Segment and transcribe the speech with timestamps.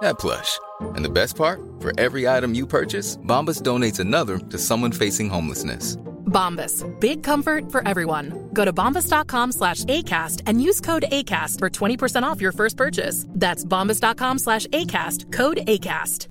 [0.00, 0.58] that plush.
[0.96, 1.60] And the best part?
[1.80, 5.96] For every item you purchase, Bombas donates another to someone facing homelessness.
[6.28, 6.84] Bombas.
[7.00, 8.50] Big comfort for everyone.
[8.52, 13.24] Go to bombas.com slash ACAST and use code ACAST for 20% off your first purchase.
[13.30, 15.32] That's bombas.com slash ACAST.
[15.32, 16.28] Code ACAST.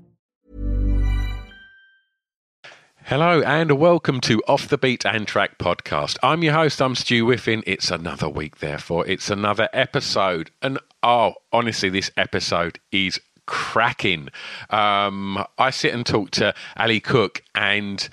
[3.03, 6.17] Hello and welcome to Off the Beaten Track podcast.
[6.21, 7.63] I'm your host, I'm Stu Whiffin.
[7.65, 10.51] It's another week, therefore, it's another episode.
[10.61, 14.29] And oh, honestly, this episode is cracking.
[14.69, 18.07] Um, I sit and talk to Ali Cook, and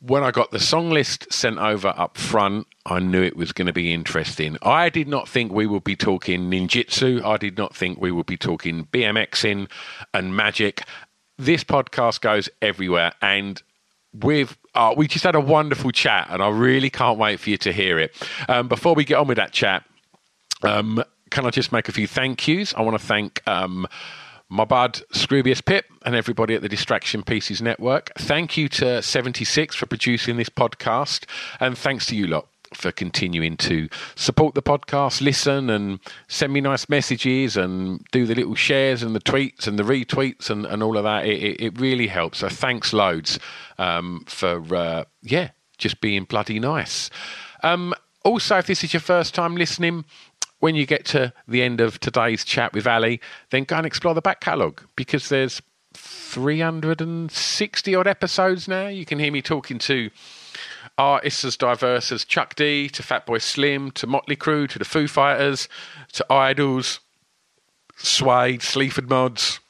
[0.00, 3.66] when I got the song list sent over up front, I knew it was going
[3.66, 4.58] to be interesting.
[4.60, 7.24] I did not think we would be talking ninjutsu.
[7.24, 9.70] I did not think we would be talking BMXing
[10.12, 10.82] and magic.
[11.38, 13.62] This podcast goes everywhere, and
[14.12, 17.56] we've uh, we just had a wonderful chat, and I really can't wait for you
[17.58, 18.14] to hear it.
[18.48, 19.84] Um, before we get on with that chat,
[20.62, 22.74] um, can I just make a few thank yous?
[22.74, 23.40] I want to thank.
[23.48, 23.86] Um,
[24.54, 28.12] my bud Scroobius Pip and everybody at the Distraction Pieces Network.
[28.16, 31.24] Thank you to 76 for producing this podcast,
[31.58, 36.60] and thanks to you lot for continuing to support the podcast, listen and send me
[36.60, 40.84] nice messages and do the little shares and the tweets and the retweets and, and
[40.84, 41.26] all of that.
[41.26, 42.38] It, it, it really helps.
[42.38, 43.40] So thanks loads
[43.78, 47.10] um, for, uh, yeah, just being bloody nice.
[47.64, 47.92] Um,
[48.24, 50.04] also, if this is your first time listening,
[50.64, 53.20] when you get to the end of today's chat with Ali,
[53.50, 55.60] then go and explore the back catalogue because there's
[55.92, 58.86] 360 odd episodes now.
[58.86, 60.08] You can hear me talking to
[60.96, 65.06] artists as diverse as Chuck D, to Fatboy Slim, to Motley Crue, to the Foo
[65.06, 65.68] Fighters,
[66.14, 67.00] to Idles,
[67.96, 69.60] Suede, Sleaford Mods.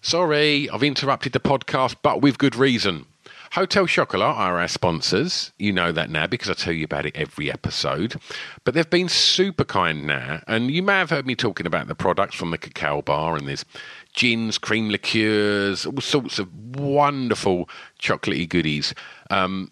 [0.00, 3.06] Sorry, I've interrupted the podcast, but with good reason.
[3.52, 5.52] Hotel Chocolat are our sponsors.
[5.58, 8.18] You know that now because I tell you about it every episode.
[8.64, 10.42] But they've been super kind now.
[10.48, 13.46] And you may have heard me talking about the products from the cacao bar, and
[13.46, 13.66] there's
[14.14, 17.68] gins, cream liqueurs, all sorts of wonderful
[18.00, 18.94] chocolatey goodies.
[19.28, 19.70] Um,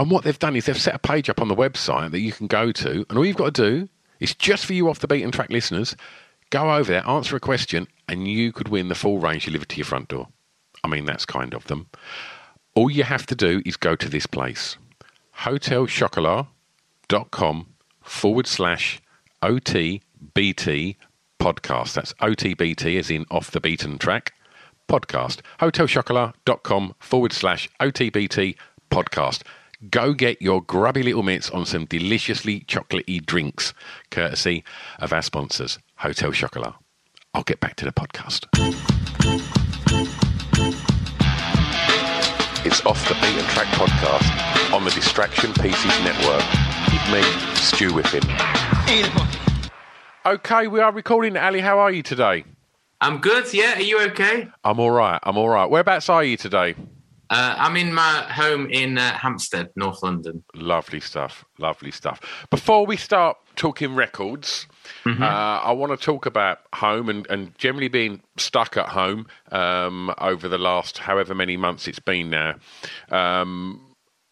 [0.00, 2.32] and what they've done is they've set a page up on the website that you
[2.32, 3.88] can go to, and all you've got to do
[4.18, 5.94] is just for you off the beaten track listeners,
[6.50, 9.76] go over there, answer a question, and you could win the full range delivered to
[9.76, 10.26] your front door.
[10.82, 11.86] I mean, that's kind of them.
[12.80, 14.78] All you have to do is go to this place
[15.40, 17.66] hotelchocolat.com
[18.00, 19.02] forward slash
[19.42, 20.96] OTBT
[21.38, 21.92] podcast.
[21.92, 24.32] That's OTBT as in off the beaten track
[24.88, 25.40] podcast.
[25.60, 28.56] Hotelchocolat.com forward slash OTBT
[28.90, 29.42] podcast.
[29.90, 33.74] Go get your grubby little mitts on some deliciously chocolatey drinks,
[34.10, 34.64] courtesy
[34.98, 36.76] of our sponsors, Hotel Chocolat.
[37.34, 38.99] I'll get back to the podcast.
[42.62, 46.44] It's Off the Beaten Track podcast on the Distraction Pieces Network
[46.92, 47.22] with me,
[47.54, 48.22] Stu Whiffin.
[50.26, 51.38] Okay, we are recording.
[51.38, 52.44] Ali, how are you today?
[53.00, 53.50] I'm good.
[53.54, 54.50] Yeah, are you okay?
[54.62, 55.18] I'm all right.
[55.22, 55.70] I'm all right.
[55.70, 56.74] Whereabouts are you today?
[57.30, 60.44] Uh, I'm in my home in uh, Hampstead, North London.
[60.54, 61.46] Lovely stuff.
[61.58, 62.20] Lovely stuff.
[62.50, 64.66] Before we start talking records,
[65.04, 65.22] mm-hmm.
[65.22, 70.12] uh, I want to talk about home and, and generally being stuck at home um,
[70.18, 72.54] over the last however many months it's been now.
[73.10, 73.80] Um,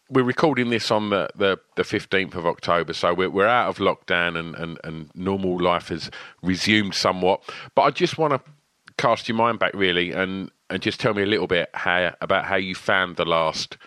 [0.09, 3.77] we're recording this on the, the, the 15th of October, so we're, we're out of
[3.77, 6.09] lockdown and, and, and normal life has
[6.41, 7.43] resumed somewhat.
[7.75, 8.51] But I just want to
[8.97, 12.45] cast your mind back really and and just tell me a little bit how about
[12.45, 13.77] how you found the last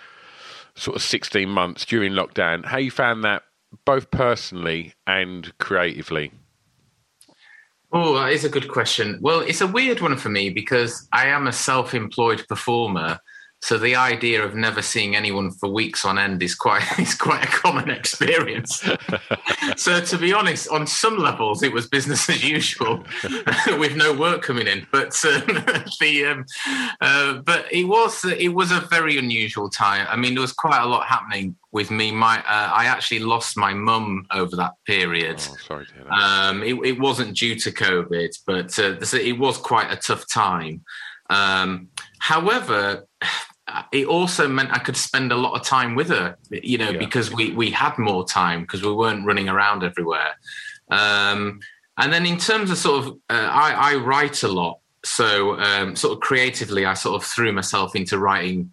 [0.75, 3.43] sort of 16 months during lockdown, how you found that
[3.85, 6.33] both personally and creatively.
[7.93, 9.19] Oh, that is a good question.
[9.21, 13.19] Well, it's a weird one for me because I am a self employed performer
[13.63, 17.45] so the idea of never seeing anyone for weeks on end is quite is quite
[17.45, 18.85] a common experience.
[19.77, 23.05] so to be honest, on some levels it was business as usual
[23.79, 24.85] with no work coming in.
[24.91, 25.65] But um,
[26.01, 26.45] the um,
[27.01, 30.09] uh, but it was it was a very unusual time.
[30.11, 32.11] I mean, there was quite a lot happening with me.
[32.11, 35.37] My uh, I actually lost my mum over that period.
[35.39, 36.13] Oh, sorry to hear that.
[36.13, 40.85] Um, it, it, wasn't due to COVID, but uh, it was quite a tough time.
[41.31, 41.89] Um,
[42.19, 43.07] however,
[43.93, 46.99] it also meant I could spend a lot of time with her, you know, yeah.
[46.99, 50.35] because we we had more time because we weren't running around everywhere.
[50.91, 51.61] Um,
[51.99, 55.95] and then in terms of sort of, uh, I, I, write a lot, so um,
[55.95, 58.71] sort of creatively, I sort of threw myself into writing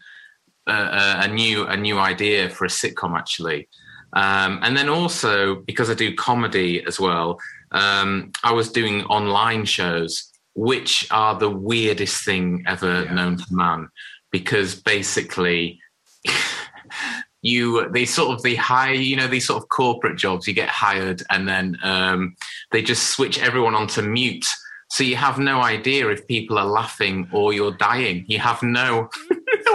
[0.68, 3.68] a, uh, uh, a new a new idea for a sitcom actually.
[4.14, 7.40] Um, and then also because I do comedy as well,
[7.72, 13.14] um, I was doing online shows, which are the weirdest thing ever yeah.
[13.14, 13.90] known to man
[14.32, 15.80] because basically
[17.42, 20.70] you they sort of the hire you know these sort of corporate jobs you get
[20.70, 22.36] hired and then um,
[22.72, 24.48] they just switch everyone onto mute.
[24.92, 28.26] So you have no idea if people are laughing or you're dying.
[28.28, 29.10] You have no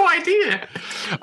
[0.04, 0.68] no idea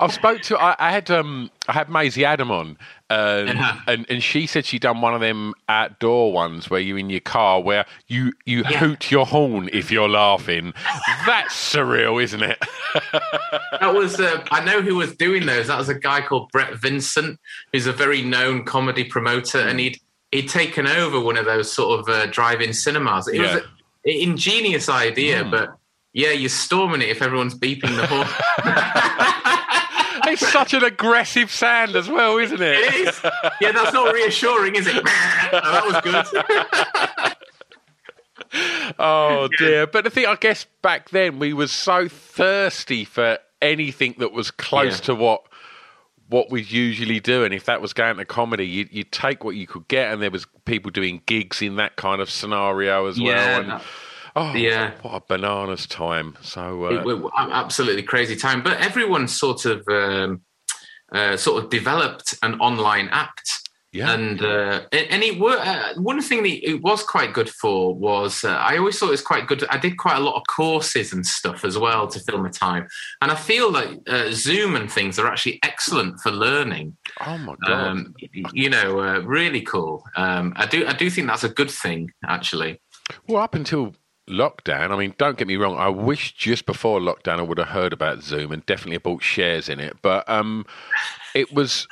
[0.00, 2.76] i've spoke to i, I had um i had Maisie Adam on
[3.12, 3.80] um, yeah.
[3.86, 7.20] and and she said she done one of them outdoor ones where you're in your
[7.20, 8.78] car where you you yeah.
[8.78, 10.72] hoot your horn if you're laughing.
[11.26, 12.58] That's surreal, isn't it?
[13.80, 15.66] that was uh, I know who was doing those.
[15.66, 17.38] That was a guy called Brett Vincent,
[17.72, 19.98] who's a very known comedy promoter, and he'd
[20.30, 23.28] he'd taken over one of those sort of uh, drive-in cinemas.
[23.28, 23.42] It yeah.
[23.42, 23.66] was an
[24.04, 25.50] ingenious idea, mm.
[25.50, 25.76] but
[26.12, 28.28] yeah, you're storming it if everyone's beeping the horn.
[30.32, 32.76] it's such an aggressive sound as well, isn't it?
[32.78, 33.20] It is.
[33.60, 34.96] Yeah, that's not reassuring, is it?
[34.96, 35.02] oh,
[35.52, 37.36] that was good.
[38.98, 39.86] oh dear!
[39.86, 44.50] But the thing, I guess, back then we were so thirsty for anything that was
[44.50, 45.06] close yeah.
[45.06, 45.46] to what
[46.28, 49.56] what we usually do, and if that was going to comedy, you you take what
[49.56, 53.18] you could get, and there was people doing gigs in that kind of scenario as
[53.18, 53.70] yeah, well.
[53.72, 53.82] And,
[54.34, 54.92] Oh, yeah.
[55.02, 56.36] What a bananas time.
[56.40, 58.62] So, uh, it, absolutely crazy time.
[58.62, 60.42] But everyone sort of um,
[61.12, 63.68] uh, sort of developed an online act.
[63.92, 64.10] Yeah.
[64.10, 68.42] And uh, and it were uh, one thing that it was quite good for was
[68.42, 69.66] uh, I always thought it was quite good.
[69.68, 72.88] I did quite a lot of courses and stuff as well to fill my time,
[73.20, 76.96] and I feel that uh, Zoom and things are actually excellent for learning.
[77.20, 77.70] Oh my god!
[77.70, 78.14] Um,
[78.54, 80.02] you know, uh, really cool.
[80.16, 82.80] Um, I do I do think that's a good thing actually.
[83.28, 83.92] Well, up until
[84.28, 85.76] lockdown, I mean, don't get me wrong.
[85.76, 89.68] I wish just before lockdown I would have heard about Zoom and definitely bought shares
[89.68, 89.96] in it.
[90.02, 90.66] But um,
[91.34, 91.86] it was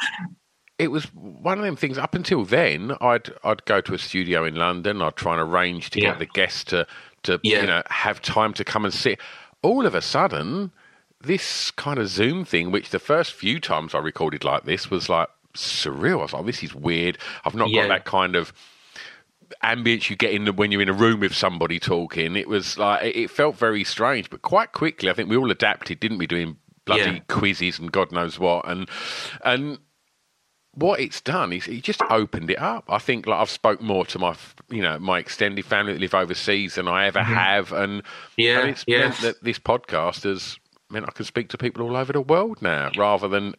[0.79, 1.99] it was one of them things.
[1.99, 5.03] Up until then, I'd I'd go to a studio in London.
[5.03, 6.11] I'd try and arrange to yeah.
[6.11, 6.87] get the guests to
[7.25, 7.61] to yeah.
[7.61, 9.21] you know have time to come and sit.
[9.63, 10.73] All of a sudden,
[11.21, 15.09] this kind of Zoom thing, which the first few times I recorded like this was
[15.09, 16.21] like surreal.
[16.21, 17.19] I was like, this is weird.
[17.45, 17.83] I've not yeah.
[17.83, 18.53] got that kind of
[19.63, 22.37] ambience you get in the, when you're in a room with somebody talking.
[22.37, 26.01] It was like it felt very strange, but quite quickly, I think we all adapted,
[26.01, 26.27] didn't we?
[26.27, 27.19] Doing bloody yeah.
[27.29, 28.89] quizzes and God knows what, and
[29.45, 29.79] and
[30.75, 32.85] what it's done is it just opened it up.
[32.89, 34.37] I think like I've spoke more to my
[34.69, 37.35] you know my extended family that live overseas than I ever mm-hmm.
[37.35, 38.03] have, and
[38.37, 39.01] yeah, and it's yeah.
[39.01, 40.59] meant that this podcast has
[40.91, 43.55] meant I can speak to people all over the world now, rather than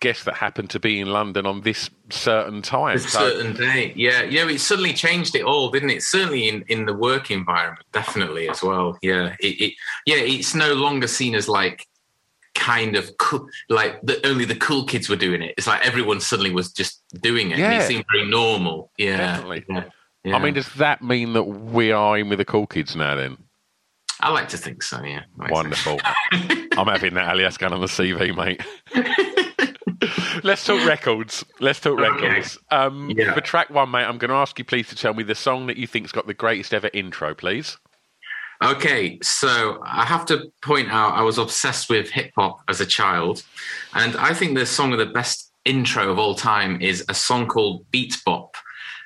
[0.00, 2.96] guests that happened to be in London on this certain time.
[2.96, 6.02] This so, certain day, yeah, You know, It suddenly changed it all, didn't it?
[6.02, 8.98] Certainly in, in the work environment, definitely as well.
[9.02, 9.74] Yeah, it, it
[10.06, 11.86] yeah, it's no longer seen as like
[12.54, 15.54] kind of cool, like the, only the cool kids were doing it.
[15.56, 17.58] It's like everyone suddenly was just doing it.
[17.58, 17.72] Yeah.
[17.72, 18.90] And it seemed very normal.
[18.96, 19.64] Yeah, definitely.
[19.68, 19.84] Yeah,
[20.24, 20.36] yeah.
[20.36, 23.14] I mean, does that mean that we are in with the cool kids now?
[23.16, 23.36] Then
[24.20, 25.02] I like to think so.
[25.02, 26.00] Yeah, wonderful.
[26.32, 28.62] I'm having that alias gun on the CV, mate.
[30.42, 31.44] Let's talk records.
[31.60, 32.58] Let's talk records.
[32.70, 33.34] Um, yeah.
[33.34, 35.66] For track one, mate, I'm going to ask you please to tell me the song
[35.66, 37.76] that you think's got the greatest ever intro, please.
[38.62, 42.86] Okay, so I have to point out I was obsessed with hip hop as a
[42.86, 43.42] child,
[43.94, 47.46] and I think the song of the best intro of all time is a song
[47.46, 48.56] called Beat Bop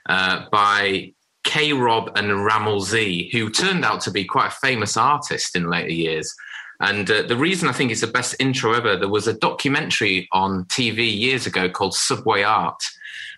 [0.08, 1.12] uh, by
[1.44, 5.92] K Rob and Rammellzee, who turned out to be quite a famous artist in later
[5.92, 6.32] years.
[6.80, 10.28] And uh, the reason I think it's the best intro ever, there was a documentary
[10.32, 12.80] on TV years ago called Subway Art,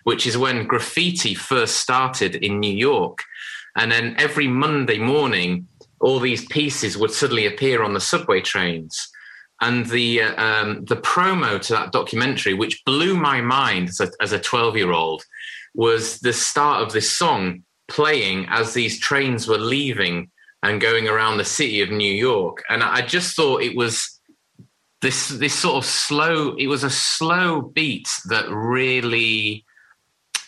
[0.03, 3.23] which is when graffiti first started in New York.
[3.75, 5.67] And then every Monday morning,
[5.99, 9.07] all these pieces would suddenly appear on the subway trains.
[9.59, 14.11] And the uh, um, the promo to that documentary, which blew my mind as a,
[14.19, 15.23] as a 12 year old,
[15.75, 20.31] was the start of this song playing as these trains were leaving
[20.63, 22.63] and going around the city of New York.
[22.69, 24.19] And I just thought it was
[25.01, 26.55] this this sort of slow.
[26.55, 29.65] It was a slow beat that really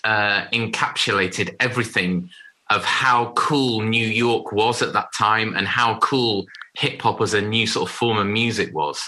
[0.04, 2.30] uh, encapsulated everything
[2.70, 7.34] of how cool New York was at that time and how cool hip hop as
[7.34, 9.02] a new sort of form of music was.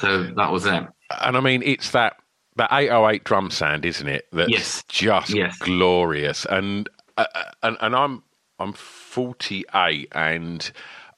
[0.00, 0.84] So that was it.
[1.22, 2.16] And I mean, it's that
[2.56, 4.26] that 808 drum sound, isn't it?
[4.32, 4.84] That's yes.
[4.88, 5.58] just yes.
[5.58, 6.44] glorious.
[6.46, 7.26] And, uh,
[7.62, 8.22] and and I'm
[8.58, 10.70] I'm 48, and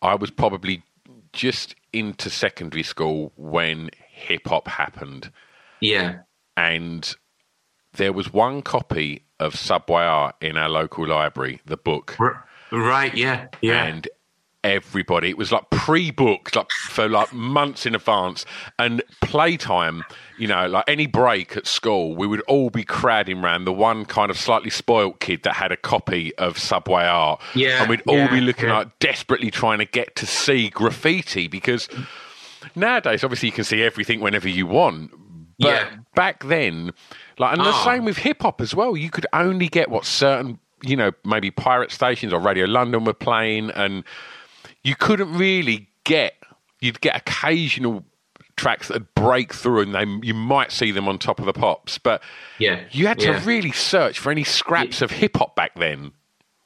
[0.03, 0.83] I was probably
[1.33, 5.31] just into secondary school when hip hop happened.
[5.81, 6.21] Yeah.
[6.57, 7.15] And
[7.95, 12.17] there was one copy of Subway Art in our local library, the book.
[12.73, 13.85] Right, yeah, yeah.
[13.85, 14.09] And
[14.67, 18.45] everybody, it was like pre-booked, like for like months in advance.
[18.79, 20.03] And playtime,
[20.39, 24.05] you know, like any break at school, we would all be crowding around the one
[24.05, 27.41] kind of slightly spoilt kid that had a copy of Subway Art.
[27.55, 28.79] Yeah, and we'd all yeah, be looking yeah.
[28.79, 31.89] like desperately trying to get to see graffiti because
[32.75, 35.13] nowadays, obviously, you can see everything whenever you want.
[35.59, 35.89] But Yeah.
[36.15, 36.91] back then,
[37.39, 37.85] like, and the Oh.
[37.85, 38.97] same with hip hop as well.
[38.97, 43.15] You could only get what certain, you know, maybe pirate stations or Radio London were
[43.15, 44.05] playing, and
[44.87, 46.35] you couldn't really get.
[46.81, 48.05] You'd get occasional
[48.57, 51.99] tracks that break through, and they you might see them on top of the pops,
[51.99, 52.23] but
[52.59, 53.43] Yeah, you had to yeah.
[53.45, 56.13] really search for any scraps of hip hop back then.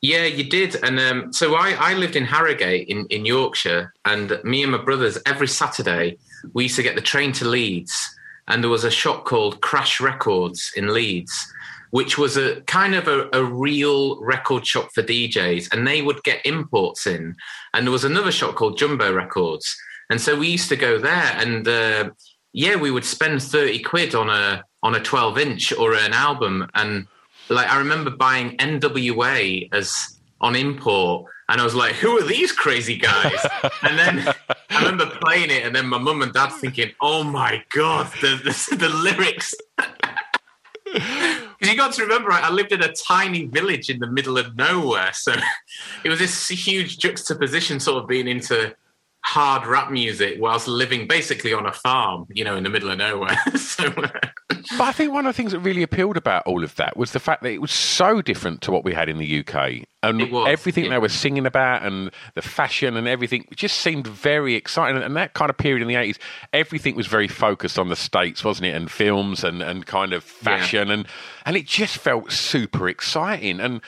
[0.03, 0.77] Yeah, you did.
[0.83, 4.79] And um, so I, I lived in Harrogate in, in Yorkshire, and me and my
[4.79, 6.19] brothers, every Saturday,
[6.53, 8.17] we used to get the train to Leeds.
[8.49, 11.53] And there was a shop called Crash Records in Leeds,
[11.91, 15.73] which was a kind of a, a real record shop for DJs.
[15.73, 17.37] And they would get imports in.
[17.75, 19.77] And there was another shop called Jumbo Records.
[20.09, 22.11] And so we used to go there and uh,
[22.53, 26.69] yeah, we would spend 30 quid on a on a 12 inch or an album.
[26.75, 27.07] And
[27.49, 32.53] like I remember buying NWA as on import, and I was like, "Who are these
[32.53, 33.39] crazy guys?"
[33.83, 34.35] and then
[34.71, 38.41] I remember playing it, and then my mum and dad thinking, "Oh my god, the
[38.43, 39.55] the, the lyrics."
[41.61, 44.39] Because you got to remember, I I lived in a tiny village in the middle
[44.39, 45.35] of nowhere, so
[46.05, 48.75] it was this huge juxtaposition, sort of being into
[49.23, 52.99] hard rap music whilst living basically on a farm, you know, in the middle of
[52.99, 53.39] nowhere.
[53.57, 54.09] so, uh,
[54.49, 57.13] But I think one of the things that really appealed about all of that was
[57.13, 59.85] the fact that it was so different to what we had in the UK.
[60.03, 60.91] And was, everything yeah.
[60.91, 65.03] they were singing about and the fashion and everything just seemed very exciting.
[65.03, 66.19] And that kind of period in the 80s,
[66.53, 68.75] everything was very focused on the States, wasn't it?
[68.75, 70.91] And films and, and kind of fashion.
[70.91, 71.07] And,
[71.45, 73.61] and it just felt super exciting.
[73.61, 73.81] And,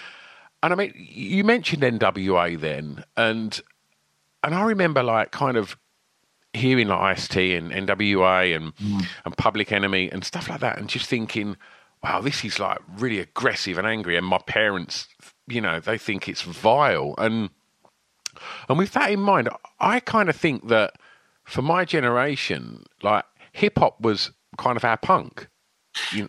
[0.62, 3.04] and I mean, you mentioned NWA then.
[3.16, 3.60] And,
[4.42, 5.76] and I remember like kind of
[6.52, 8.72] hearing like Ice-T and NWA and
[9.24, 11.56] and Public Enemy and stuff like that, and just thinking,
[12.02, 14.16] wow, this is like really aggressive and angry.
[14.16, 15.08] And my parents,
[15.46, 17.14] you know, they think it's vile.
[17.18, 17.50] And
[18.68, 19.48] and with that in mind,
[19.80, 20.94] I kind of think that
[21.44, 25.48] for my generation, like hip hop was kind of our punk.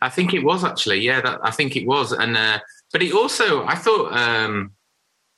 [0.02, 1.22] I think it was actually, yeah.
[1.22, 2.60] That, I think it was, and uh,
[2.92, 4.72] but it also, I thought, um,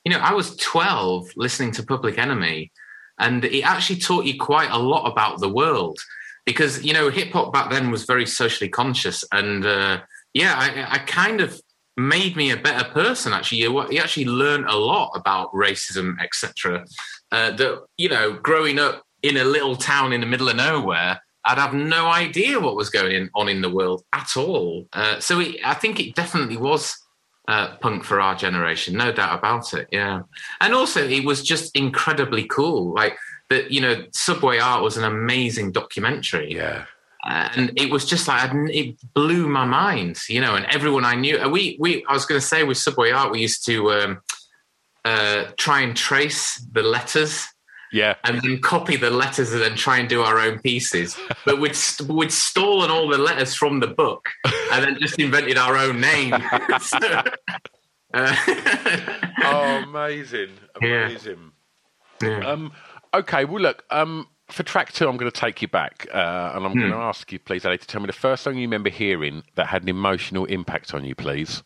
[0.05, 2.71] you know, I was twelve listening to Public Enemy,
[3.19, 5.99] and it actually taught you quite a lot about the world
[6.45, 10.01] because you know hip hop back then was very socially conscious, and uh,
[10.33, 11.59] yeah, I, I kind of
[11.97, 13.33] made me a better person.
[13.33, 16.85] Actually, you, you actually learn a lot about racism, etc.
[17.31, 21.19] Uh, that you know, growing up in a little town in the middle of nowhere.
[21.47, 24.87] I'd have no idea what was going on in the world at all.
[24.93, 26.97] Uh, so it, I think it definitely was
[27.47, 29.87] uh, punk for our generation, no doubt about it.
[29.91, 30.23] Yeah,
[30.61, 32.93] and also it was just incredibly cool.
[32.93, 33.17] Like
[33.49, 36.53] that, you know, Subway Art was an amazing documentary.
[36.53, 36.85] Yeah.
[37.25, 40.55] and it was just like it blew my mind, you know.
[40.55, 43.41] And everyone I knew, we we I was going to say with Subway Art, we
[43.41, 44.21] used to um,
[45.05, 47.47] uh, try and trace the letters
[47.95, 48.15] Yeah.
[48.25, 51.17] and then copy the letters and then try and do our own pieces.
[51.45, 54.27] But we'd, st- we'd stolen all the letters from the book
[54.73, 56.33] and then just invented our own name.
[56.81, 56.97] So,
[58.13, 58.35] uh,
[59.43, 60.49] Oh, amazing.
[60.81, 61.51] Amazing.
[62.21, 62.39] Yeah.
[62.45, 62.73] Um,
[63.13, 66.65] okay, well, look, um, for track two, I'm going to take you back, uh, and
[66.65, 68.89] I'm going to ask you, please, Ali, to tell me the first song you remember
[68.89, 71.63] hearing that had an emotional impact on you, please.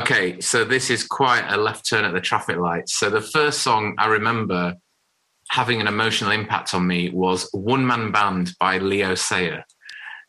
[0.00, 2.94] Okay, so this is quite a left turn at the traffic lights.
[2.98, 4.74] So the first song I remember
[5.50, 9.64] having an emotional impact on me was One Man Band by Leo Sayer.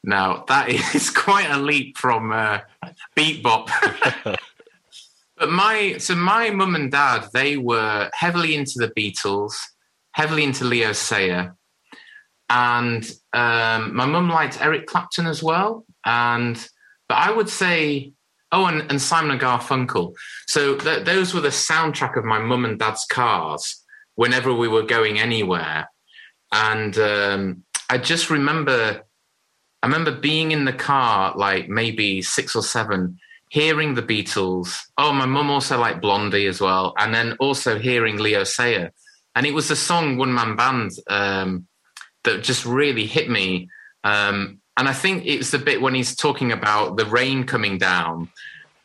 [0.03, 2.59] Now, that is quite a leap from uh,
[3.15, 3.69] Beat Bop.
[4.23, 9.55] but my, so my mum and dad, they were heavily into the Beatles,
[10.13, 11.55] heavily into Leo Sayer.
[12.49, 15.85] And um, my mum liked Eric Clapton as well.
[16.05, 16.55] And,
[17.07, 18.13] but I would say,
[18.51, 20.15] oh, and, and Simon and Garfunkel.
[20.47, 23.78] So th- those were the soundtrack of my mum and dad's cars
[24.19, 25.89] whenever we were going anywhere.
[26.51, 29.01] And um, I just remember,
[29.81, 33.17] I remember being in the car, like maybe six or seven,
[33.49, 34.77] hearing the Beatles.
[34.97, 38.91] Oh, my mum also liked Blondie as well, and then also hearing Leo Sayer.
[39.37, 41.65] And it was the song One Man Band um,
[42.25, 43.69] that just really hit me.
[44.03, 48.27] Um, and I think it's the bit when he's talking about the rain coming down.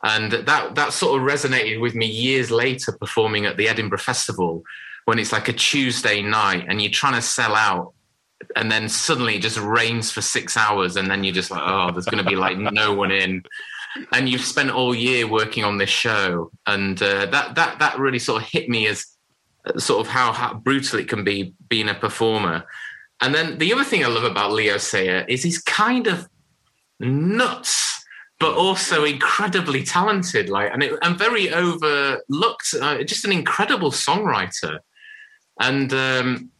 [0.01, 4.63] And that, that sort of resonated with me years later performing at the Edinburgh Festival
[5.05, 7.93] when it's like a Tuesday night and you're trying to sell out
[8.55, 11.91] and then suddenly it just rains for six hours and then you're just like oh
[11.91, 13.43] there's going to be like no one in.
[14.11, 18.19] And you've spent all year working on this show and uh, that that that really
[18.19, 19.05] sort of hit me as
[19.65, 22.65] uh, sort of how, how brutal it can be being a performer.
[23.21, 26.27] And then the other thing i love about leo sayer is he's kind of
[26.99, 28.03] nuts
[28.39, 34.79] but also incredibly talented like and, it, and very overlooked uh, just an incredible songwriter
[35.59, 36.51] and um,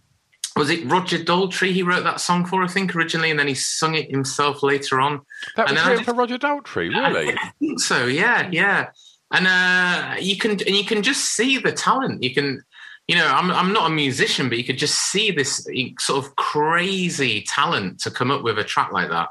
[0.55, 3.55] was it Roger Daltrey he wrote that song for, I think, originally, and then he
[3.55, 5.21] sung it himself later on.
[5.57, 7.33] That and was written for Roger Daltrey, really?
[7.33, 8.89] I think so, yeah, yeah.
[9.31, 12.23] And uh, you can and you can just see the talent.
[12.23, 12.63] You can,
[13.07, 15.67] you know, I'm I'm not a musician, but you could just see this
[15.99, 19.29] sort of crazy talent to come up with a track like that.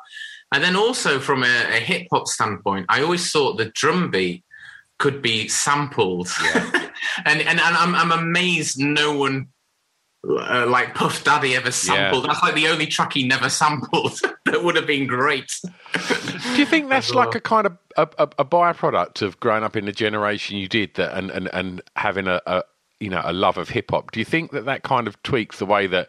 [0.52, 4.44] And then also from a, a hip hop standpoint, I always thought the drum beat
[4.98, 9.48] could be sampled, and, and and I'm I'm amazed no one
[10.28, 12.26] uh, like Puff Daddy ever sampled.
[12.28, 15.50] That's like the only track he never sampled that would have been great.
[15.92, 19.76] Do you think that's like a kind of a, a, a byproduct of growing up
[19.76, 22.62] in the generation you did that and, and, and having a, a
[23.00, 24.10] you know a love of hip hop?
[24.12, 26.08] Do you think that that kind of tweaks the way that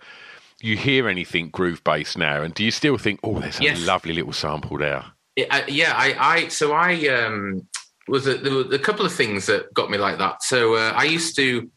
[0.61, 2.41] you hear anything groove based now?
[2.41, 3.85] And do you still think, oh, there's a Yes.
[3.85, 5.03] lovely little sample there?
[5.35, 7.67] Yeah, I- yeah, I, I so I um,
[8.07, 10.41] was a, there were a couple of things that got me like that.
[10.43, 11.69] So uh, I used to.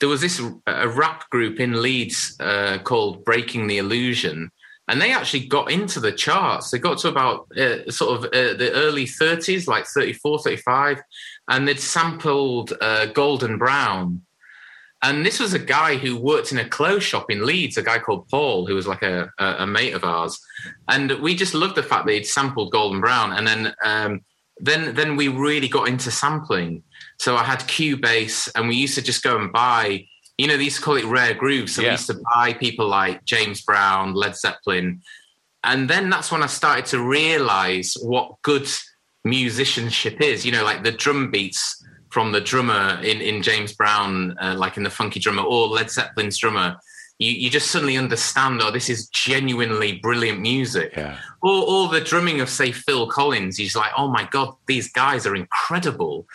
[0.00, 4.50] There was this a rap group in Leeds uh, called Breaking the Illusion,
[4.88, 6.70] and they actually got into the charts.
[6.70, 11.02] They got to about uh, sort of uh, the early 30s, like 34, 35,
[11.48, 14.22] and they'd sampled uh, Golden Brown.
[15.02, 17.98] And this was a guy who worked in a clothes shop in Leeds, a guy
[17.98, 20.40] called Paul, who was like a, a, a mate of ours.
[20.88, 23.32] And we just loved the fact that he'd sampled Golden Brown.
[23.32, 24.20] And then um,
[24.60, 26.82] then then we really got into sampling.
[27.20, 30.06] So I had Cubase, and we used to just go and buy.
[30.36, 31.74] You know, they used to call it rare grooves.
[31.74, 31.88] So Yeah.
[31.88, 35.02] we used to buy people like James Brown, Led Zeppelin,
[35.64, 38.68] and then that's when I started to realize what good
[39.24, 40.44] musicianship is.
[40.46, 44.76] You know, like the drum beats from the drummer in in James Brown, uh, like
[44.76, 46.76] in the Funky Drummer, or Led Zeppelin's drummer.
[47.20, 51.18] You, you just suddenly understand, oh, this is genuinely brilliant music Yeah.
[51.42, 55.26] or, or the drumming of say Phil Collins, he's like, oh my god, these guys
[55.26, 56.28] are incredible,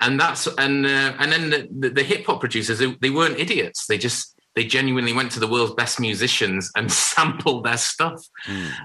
[0.00, 3.38] and that's and uh, and then the, the, the hip hop producers they, they weren't
[3.38, 3.86] idiots.
[3.86, 8.22] They just they genuinely went to the world's best musicians and sampled their stuff,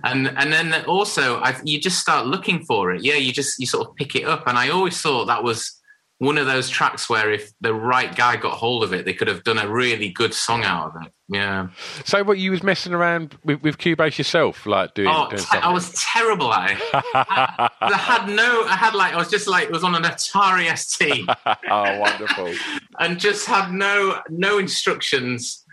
[0.04, 3.04] and and then also I, you just start looking for it.
[3.04, 5.82] Yeah, you just you sort of pick it up, and I always thought that was
[6.20, 9.28] one of those tracks where if the right guy got hold of it, they could
[9.28, 11.12] have done a really good song out of it.
[11.28, 11.70] Yeah.
[12.06, 15.10] So, what you was messing around with, with Cubase yourself, like doing?
[15.12, 15.58] Oh, doing te-?
[15.58, 16.78] I was terrible at it.
[16.94, 20.04] I, I had no, I had like, I was just like, it was on an
[20.04, 21.28] Atari ST
[21.70, 22.54] oh, wonderful!
[23.00, 25.64] and just had no, no instructions.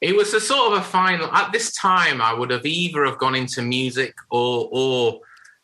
[0.00, 1.30] It was a sort of a final.
[1.32, 5.20] At this time, I would have either have gone into music or or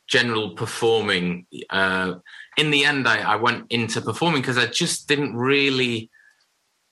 [0.09, 1.47] general performing.
[1.71, 2.15] Uh,
[2.59, 6.11] in the end, I, I went into performing because I just didn't really.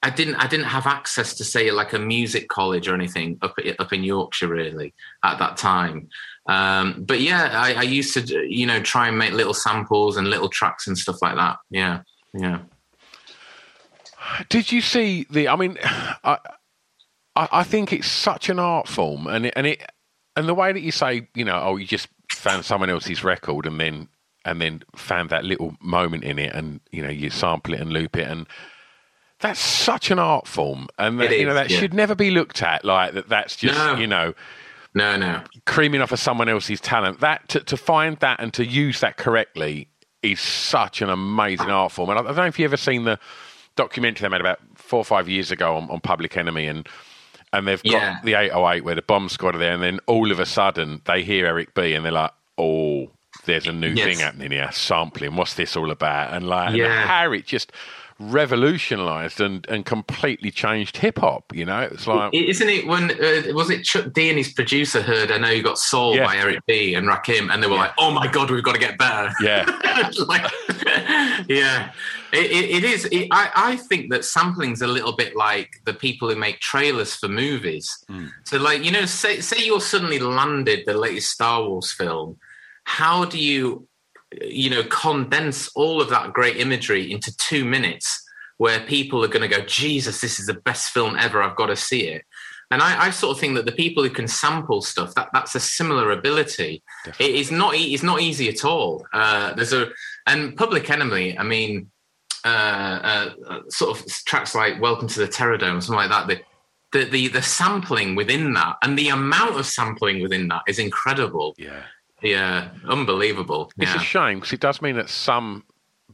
[0.03, 0.37] I didn't.
[0.37, 4.05] I didn't have access to say like a music college or anything up up in
[4.05, 6.09] Yorkshire really at that time.
[6.49, 10.31] Um, but yeah, I, I used to you know try and make little samples and
[10.31, 11.59] little tracks and stuff like that.
[11.71, 12.03] Yeah,
[12.33, 12.61] yeah.
[14.49, 15.49] Did you see the?
[15.49, 16.39] I mean, I,
[17.35, 19.91] I think it's such an art form, and it, and it
[20.37, 23.67] and the way that you say, you know, oh, you just found someone else's record,
[23.67, 24.09] and then
[24.47, 27.93] and then found that little moment in it, and you know, you sample it and
[27.93, 28.47] loop it, and
[29.41, 31.79] that's such an art form, and that, you know that yeah.
[31.79, 33.29] should never be looked at like that.
[33.29, 33.97] That's just No.
[33.97, 34.33] you know
[34.95, 35.43] No, no.
[35.67, 37.21] creaming off of someone else's talent.
[37.21, 39.89] That to, to find that and to use that correctly
[40.23, 42.09] is such an amazing art form.
[42.11, 43.19] And I, I don't know if you've ever seen the
[43.77, 46.89] documentary they made about four or five years ago on, on Public Enemy and.
[47.53, 48.19] And they've got Yeah.
[48.25, 51.23] the 808 where the bomb squad are there, and then all of a sudden they
[51.23, 51.95] hear Eric B.
[51.95, 53.09] and they're like, "Oh,
[53.47, 54.05] there's a new Yes.
[54.05, 55.37] thing happening here, sampling.
[55.37, 57.07] What's this all about?" And like, Yeah.
[57.07, 57.73] how it just
[58.19, 61.55] revolutionized and, and completely changed hip hop.
[61.55, 65.03] You know, it's like Isn't it when uh, was it Chuck D and his producer
[65.03, 66.25] heard I know you got Soul Yeah.
[66.25, 68.79] by Eric B and Rakim and they were like, oh my god, we've got to
[68.81, 69.31] get better.
[69.43, 69.65] Yeah.
[70.27, 70.51] like,
[71.49, 71.93] yeah,
[72.33, 73.05] it, it, it is.
[73.07, 77.15] It, I I think that sampling's a little bit like the people who make trailers
[77.15, 78.03] for movies.
[78.45, 82.39] So like you know, say say you're suddenly landed the latest Star Wars film,
[82.87, 83.87] how do you
[84.41, 88.23] you know condense all of that great imagery into two minutes
[88.59, 91.43] where people are going to go jesus this is the best film ever.
[91.43, 92.23] I've got to see it.
[92.71, 95.55] And I, I sort of think that the people who can sample stuff that that's
[95.55, 96.83] a similar ability.
[97.19, 99.07] It is not it's not easy at all.
[99.13, 99.89] Uh, there's a
[100.27, 101.91] and public enemy i mean
[102.45, 106.29] uh, uh, uh, sort of tracks like welcome to the Terrordome something like that.
[106.29, 106.41] The,
[106.93, 111.55] the the the sampling within that and the amount of sampling within that is incredible.
[111.59, 111.83] Yeah.
[112.23, 114.01] Yeah unbelievable It's yeah.
[114.01, 115.65] a shame because it does mean that some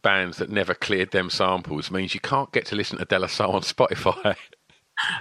[0.02, 3.28] bands that never cleared them samples means you can't get to listen to De La
[3.28, 4.34] Soul on Spotify.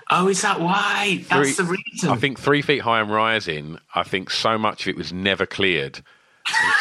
[0.10, 1.24] Oh, is that why?
[1.30, 2.10] That's Three- the reason.
[2.10, 5.46] I think Three Feet High and Rising, I think so much of it was never
[5.46, 6.02] cleared.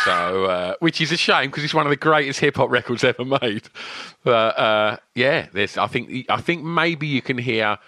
[0.05, 3.05] So, uh, which is a shame because it's one of the greatest hip hop records
[3.05, 3.69] ever made.
[4.25, 5.77] But uh, yeah, there's.
[5.79, 6.27] I think.
[6.29, 7.79] I think maybe you can hear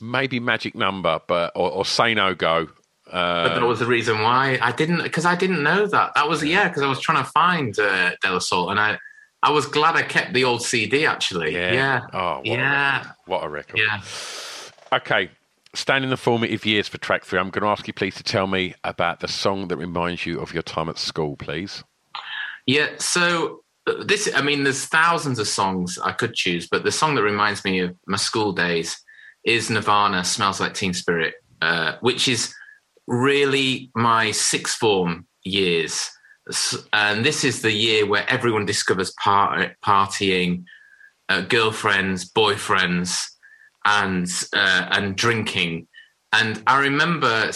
[0.00, 2.68] maybe Magic Number, but or, or Say No Go.
[3.14, 6.12] Uh, but that was the reason why I didn't, because I didn't know that.
[6.16, 8.98] That was yeah, because I was trying to find uh, De La Soul, and I,
[9.42, 11.52] I was glad I kept the old CD actually.
[11.54, 11.72] yeah.
[11.72, 13.12] Yeah, Oh, what A yeah, record.
[13.26, 13.78] What a record.
[13.78, 14.00] yeah.
[14.92, 15.30] Okay,
[15.74, 18.46] standing the formative years for track three, I'm going to ask you please to tell
[18.46, 21.84] me about the song that reminds you of your time at school, please.
[22.66, 26.92] Yeah, so uh, this, I mean, there's thousands of songs I could choose, but the
[26.92, 28.96] song that reminds me of my school days
[29.44, 32.54] is Nirvana, Smells Like Teen Spirit, uh, which is
[33.06, 36.10] really my sixth form years.
[36.92, 40.64] And this is the year where everyone discovers par- partying,
[41.28, 43.24] uh, girlfriends, boyfriends,
[43.84, 45.86] and uh, and drinking.
[46.32, 47.50] And I remember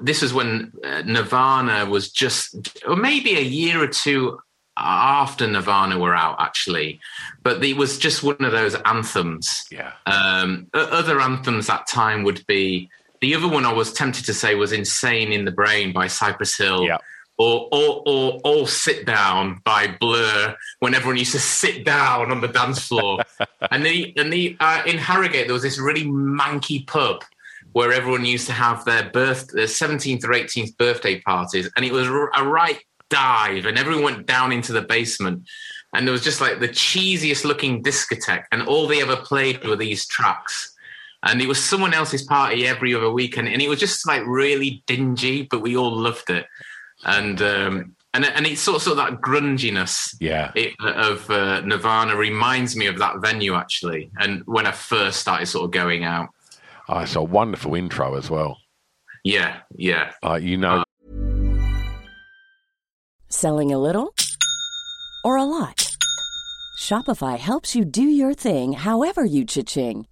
[0.00, 4.38] this was when uh, Nirvana was just, or maybe a year or two
[4.76, 7.00] after Nirvana were out, actually.
[7.42, 9.64] But it was just one of those anthems.
[9.70, 9.92] Yeah.
[10.06, 12.88] Um, other anthems that time would be
[13.20, 16.56] the other one I was tempted to say was "Insane in the Brain" by Cypress
[16.56, 16.84] Hill.
[16.84, 16.98] Yeah.
[17.40, 22.40] Or, or, or, or sit down by Blur when everyone used to sit down on
[22.40, 23.20] the dance floor.
[23.70, 27.22] and the, and the, uh, in Harrogate, there was this really manky pub
[27.74, 31.70] where everyone used to have their birth, their 17th or 18th birthday parties.
[31.76, 35.48] And it was a right dive, and everyone went down into the basement.
[35.94, 39.76] And there was just like the cheesiest looking discotheque, and all they ever played were
[39.76, 40.74] these tracks.
[41.22, 44.82] And it was someone else's party every other weekend, and it was just like really
[44.86, 46.46] dingy, but we all loved it.
[47.04, 50.52] And um, and and it's sort of, sort of that grunginess Yeah.
[50.54, 55.46] it, of uh, Nirvana reminds me of that venue actually, and when I first started
[55.46, 56.28] sort of going out.
[56.88, 58.58] Oh, it's a wonderful intro as well.
[59.24, 60.12] Yeah, yeah.
[60.24, 60.84] Uh, you know,
[63.28, 64.14] Selling a little
[65.24, 65.90] or a lot?
[66.78, 70.06] Shopify helps you do your thing however you cha-ching.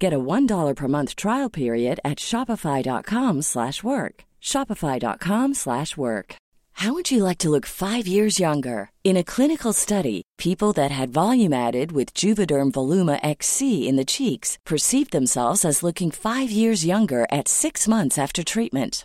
[0.00, 4.24] Get a $1 per month trial period at shopify.com slash work.
[4.42, 6.36] Shopify.com slash work.
[6.72, 8.90] How would you like to look 5 years younger?
[9.04, 14.10] In a clinical study, people that had volume added with Juvederm Voluma XC in the
[14.16, 19.04] cheeks perceived themselves as looking 5 years younger at 6 months after treatment.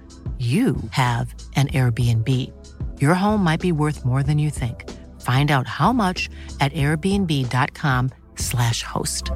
[0.41, 2.27] you have an Airbnb.
[2.99, 4.89] Your home might be worth more than you think.
[5.21, 9.29] Find out how much at airbnb.com/slash host.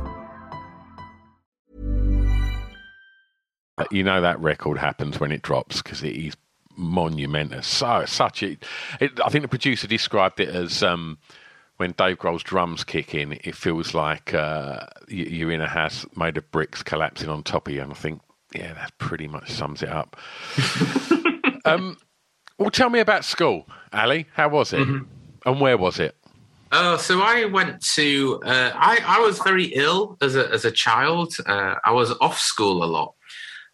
[3.92, 6.36] You know that record happens when it drops because it is
[6.76, 7.62] monumental.
[7.62, 8.58] So such a,
[9.00, 11.20] it, I think the producer described it as um,
[11.78, 16.04] when Dave Grohl's drums kick in, it feels like uh, you, are in a house
[16.16, 17.82] made of bricks collapsing on top of you.
[17.82, 18.22] And I think
[18.56, 20.16] yeah, that pretty much sums it up.
[21.66, 21.98] um,
[22.58, 24.28] well, tell me about school, Ali.
[24.34, 25.04] How was it, mm-hmm.
[25.46, 26.16] and where was it?
[26.72, 28.42] Oh, so I went to.
[28.46, 31.36] Uh, I I was very ill as a as a child.
[31.46, 33.14] Uh, I was off school a lot,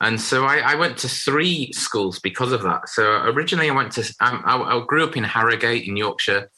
[0.01, 2.89] and so I, I, went to three schools because of that.
[2.89, 4.15] So originally, I went to.
[4.19, 6.49] I, I grew up in Harrogate in Yorkshire.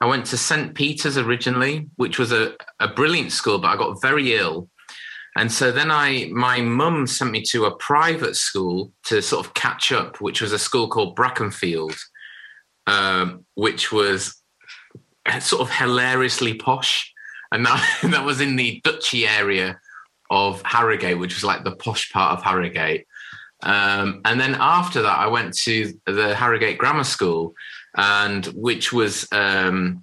[0.00, 4.02] I went to St Peter's originally, which was a, a brilliant school, but I got
[4.02, 4.68] very ill
[5.36, 9.52] and so then I, my mum sent me to a private school to sort of
[9.52, 11.94] catch up, which was a school called Brackenfield,
[12.86, 14.40] um, which was
[15.40, 17.12] sort of hilariously posh.
[17.52, 19.78] And that, that was in the Duchy area
[20.30, 23.06] of Harrogate, which was like the posh part of Harrogate.
[23.62, 27.54] Um, and then after that, I went to the Harrogate Grammar School,
[27.94, 30.02] and which was, um,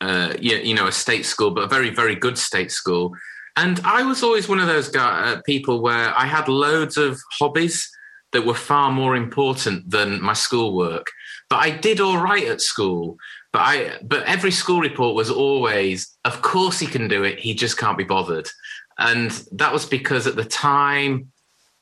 [0.00, 3.16] uh, you, you know, a state school, but a very, very good state school.
[3.58, 7.18] And I was always one of those guy, uh, people where I had loads of
[7.40, 7.90] hobbies
[8.30, 11.08] that were far more important than my schoolwork.
[11.50, 13.16] But I did all right at school.
[13.52, 17.40] But I, but every school report was always, of course he can do it.
[17.40, 18.48] He just can't be bothered.
[18.96, 21.32] And that was because at the time,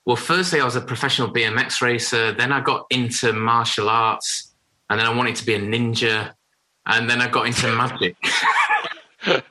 [0.06, 2.32] well, firstly, I was a professional BMX racer.
[2.32, 4.54] Then I got into martial arts,
[4.88, 6.32] and then I wanted to be a ninja,
[6.86, 8.16] and then I got into magic.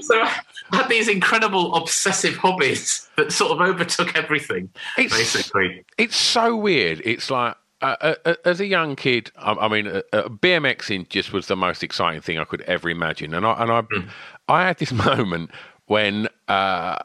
[0.00, 0.28] so
[0.82, 4.70] had these incredible obsessive hobbies that sort of overtook everything.
[4.98, 7.00] It's, basically, it's so weird.
[7.04, 11.08] It's like uh, uh, uh as a young kid, I, I mean, uh, uh BMXing
[11.08, 14.08] just was the most exciting thing I could ever imagine, and I and I, mm.
[14.48, 15.50] I had this moment
[15.86, 16.28] when.
[16.48, 16.98] Uh,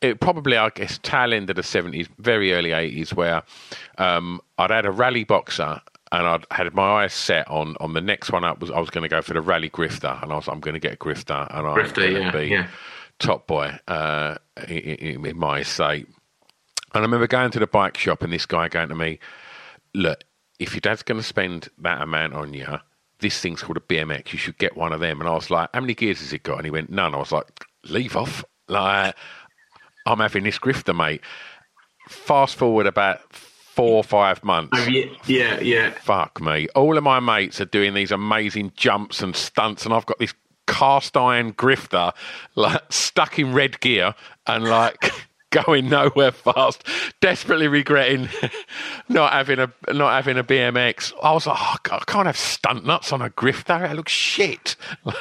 [0.00, 3.44] it probably, I guess, tail end of the seventies, very early eighties, where
[3.98, 5.80] um, I'd had a Raleigh boxer
[6.12, 8.90] and I'd had my eyes set on on the next one up was I was
[8.90, 10.96] going to go for the Raleigh grifter, and I was I'm going to get a
[10.96, 12.66] grifter, and I'm going to yeah, be yeah.
[13.18, 14.36] top boy uh,
[14.68, 16.06] in, in, my estate.
[16.06, 19.18] And I remember going to the bike shop, and this guy going to me,
[19.94, 20.22] "Look,
[20.58, 22.78] if your dad's going to spend that amount on you,
[23.20, 24.34] this thing's called a BMX.
[24.34, 26.42] You should get one of them." And I was like, "How many gears has it
[26.42, 27.46] got?" And he went, "None." I was like,
[27.84, 29.16] "Leave off." Like,
[30.04, 31.22] I'm having this grifter, mate.
[32.08, 33.20] Fast forward about
[33.74, 34.70] four or five months.
[34.74, 34.86] Oh,
[35.26, 36.68] yeah, yeah, Fuck me.
[36.74, 40.34] All of my mates are doing these amazing jumps and stunts, and I've got this
[40.66, 42.12] cast iron grifter
[42.54, 44.14] like stuck in red gear
[44.46, 45.10] and like
[45.50, 46.86] going nowhere fast
[47.20, 48.28] desperately regretting
[49.08, 52.38] not having a not having a bmx i was like oh, God, i can't have
[52.38, 53.90] stunt nuts on a grifter.
[53.90, 54.76] It looks shit.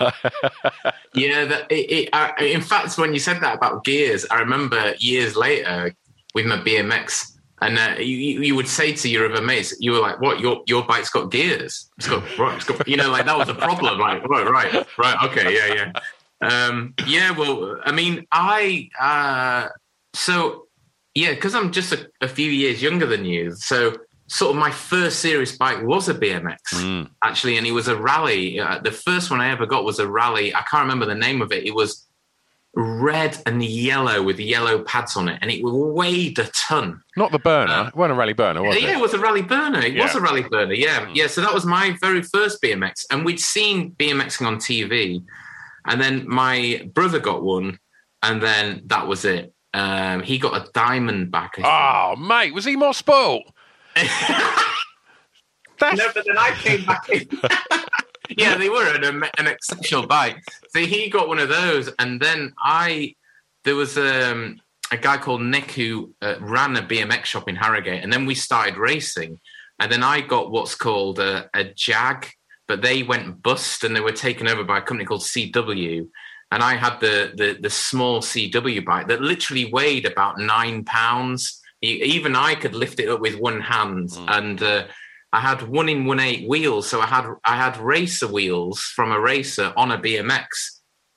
[1.13, 5.35] Yeah that, it, it, in fact when you said that about gears i remember years
[5.35, 5.93] later
[6.33, 9.99] with my bmx and uh, you, you would say to your other mates, you were
[9.99, 10.39] like, "What?
[10.39, 11.89] Your your bike's got gears?
[11.97, 12.55] It's got right.
[12.55, 13.99] It's got, you know, like that was a problem.
[13.99, 15.17] Like right, right, right.
[15.29, 15.91] Okay, yeah,
[16.41, 17.31] yeah, um, yeah.
[17.31, 19.69] Well, I mean, I uh,
[20.13, 20.65] so
[21.13, 23.53] yeah, because I'm just a, a, few years younger than you.
[23.53, 23.93] So
[24.27, 27.09] sort of my first serious bike was a BMX mm.
[27.23, 28.59] actually, and it was a Raleigh.
[28.59, 30.55] Uh, the first one I ever got was a Raleigh.
[30.55, 31.65] I can't remember the name of it.
[31.65, 32.07] It was
[32.73, 37.01] red and yellow with yellow pads on it, and it weighed a ton.
[37.17, 37.71] Not the burner.
[37.71, 38.91] Uh, it wasn't a Raleigh burner, was yeah, it?
[38.91, 39.79] Yeah, it was a Raleigh burner.
[39.79, 40.03] It yeah.
[40.03, 40.73] was a Raleigh burner.
[40.73, 41.15] Yeah, mm.
[41.15, 41.27] yeah.
[41.27, 45.23] So that was my very first BMX, and we'd seen BMXing on TV,
[45.85, 47.77] and then my brother got one,
[48.23, 49.53] and then that was it.
[49.73, 51.49] Um, he got a Diamondback.
[51.63, 53.43] Oh, mate, was he more spoiled?
[53.95, 55.97] That's...
[55.97, 57.27] No, but then I came back in.
[58.37, 60.37] yeah, they were an, an exceptional bike.
[60.69, 63.15] So he got one of those, and then I
[63.63, 64.59] there was um,
[64.91, 68.35] a guy called Nick who uh, ran a BMX shop in Harrogate, and then we
[68.35, 69.39] started racing,
[69.79, 72.27] and then I got what's called a, a Jag,
[72.67, 76.07] but they went bust, and they were taken over by a company called CW,
[76.51, 81.59] and I had the the, the small CW bike that literally weighed about nine pounds.
[81.83, 84.37] Even I could lift it up with one hand, mm.
[84.37, 84.83] and uh,
[85.33, 89.11] I had one in one eight wheels, so I had I had racer wheels from
[89.11, 90.47] a racer on a BMX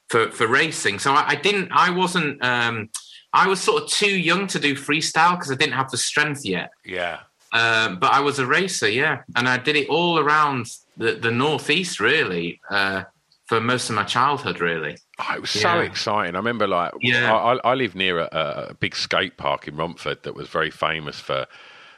[0.08, 0.98] for for racing.
[0.98, 2.90] So I, I didn't, I wasn't, um,
[3.32, 6.44] I was sort of too young to do freestyle because I didn't have the strength
[6.44, 6.70] yet.
[6.84, 7.20] Yeah.
[7.52, 11.30] Uh, but I was a racer, yeah, and I did it all around the the
[11.30, 13.04] northeast, really, uh,
[13.46, 14.96] for most of my childhood, really.
[15.20, 16.34] Oh, it was so exciting.
[16.34, 17.32] I remember, like, yeah.
[17.32, 21.20] I, I live near a, a, big skate park in Romford that was very famous
[21.20, 21.46] for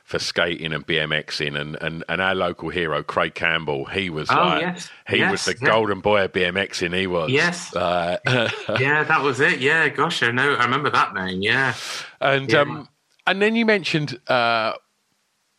[0.07, 4.37] for skating and BMXing, and, and, and our local hero Craig Campbell, he was oh,
[4.37, 4.89] like yes.
[5.09, 5.69] he yes, was the yeah.
[5.69, 6.97] golden boy of BMXing.
[6.97, 8.17] He was yes, uh,
[8.79, 9.59] yeah, that was it.
[9.59, 11.43] Yeah, gosh, I know, I remember that name.
[11.43, 11.75] Yeah,
[12.21, 12.61] and yeah.
[12.61, 12.89] um,
[13.27, 14.19] and then you mentioned.
[14.29, 14.75] Uh,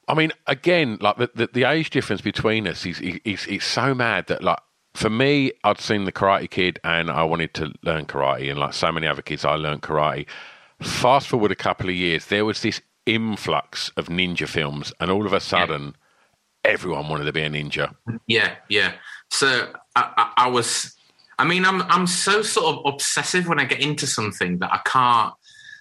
[0.09, 3.93] I mean, again, like the, the, the age difference between us is, is, is so
[3.93, 4.59] mad that like
[4.93, 8.73] for me, I'd seen the Karate Kid and I wanted to learn karate, and like
[8.73, 10.25] so many other kids, I learned karate.
[10.81, 15.25] Fast forward a couple of years, there was this influx of ninja films, and all
[15.25, 15.95] of a sudden,
[16.65, 16.71] yeah.
[16.71, 17.95] everyone wanted to be a ninja.
[18.27, 18.93] Yeah, yeah.
[19.31, 20.95] So I, I, I, was,
[21.39, 24.79] I mean, I'm I'm so sort of obsessive when I get into something that I
[24.85, 25.33] can't.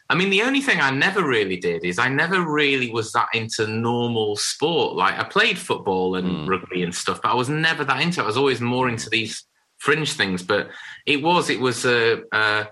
[0.09, 3.29] I mean, the only thing I never really did is I never really was that
[3.35, 4.95] into normal sport.
[4.95, 6.49] Like I played football and mm.
[6.49, 8.25] rugby and stuff, but I was never that into it.
[8.25, 9.45] I was always more into these
[9.79, 10.45] fringe things.
[10.45, 10.69] But
[11.07, 12.23] it was, it was a.
[12.33, 12.69] a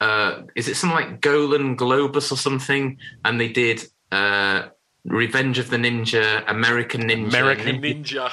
[0.00, 2.98] uh, is it something like Golan Globus or something?
[3.24, 4.68] And they did uh,
[5.04, 8.30] Revenge of the Ninja, American Ninja, American Ninja.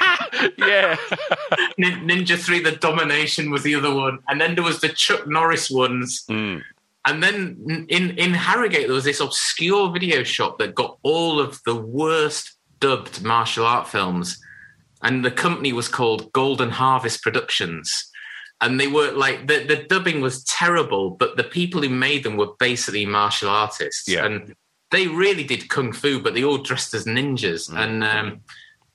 [0.58, 0.96] yeah,
[1.78, 5.70] Ninja Three: The Domination was the other one, and then there was the Chuck Norris
[5.70, 6.24] ones.
[6.30, 6.62] Mm.
[7.04, 11.60] And then in in Harrogate there was this obscure video shop that got all of
[11.66, 14.40] the worst dubbed martial art films,
[15.02, 18.11] and the company was called Golden Harvest Productions
[18.62, 22.36] and they were like the, the dubbing was terrible but the people who made them
[22.36, 24.08] were basically martial artists.
[24.08, 24.24] Yeah.
[24.24, 24.54] and
[24.90, 27.70] they really did kung fu but they all dressed as ninjas.
[27.70, 27.78] Mm.
[27.84, 28.40] and um,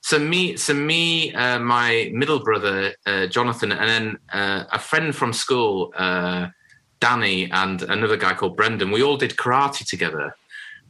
[0.02, 5.16] so me so me uh, my middle brother uh, jonathan and then uh, a friend
[5.16, 6.48] from school uh,
[7.00, 10.34] danny and another guy called brendan we all did karate together.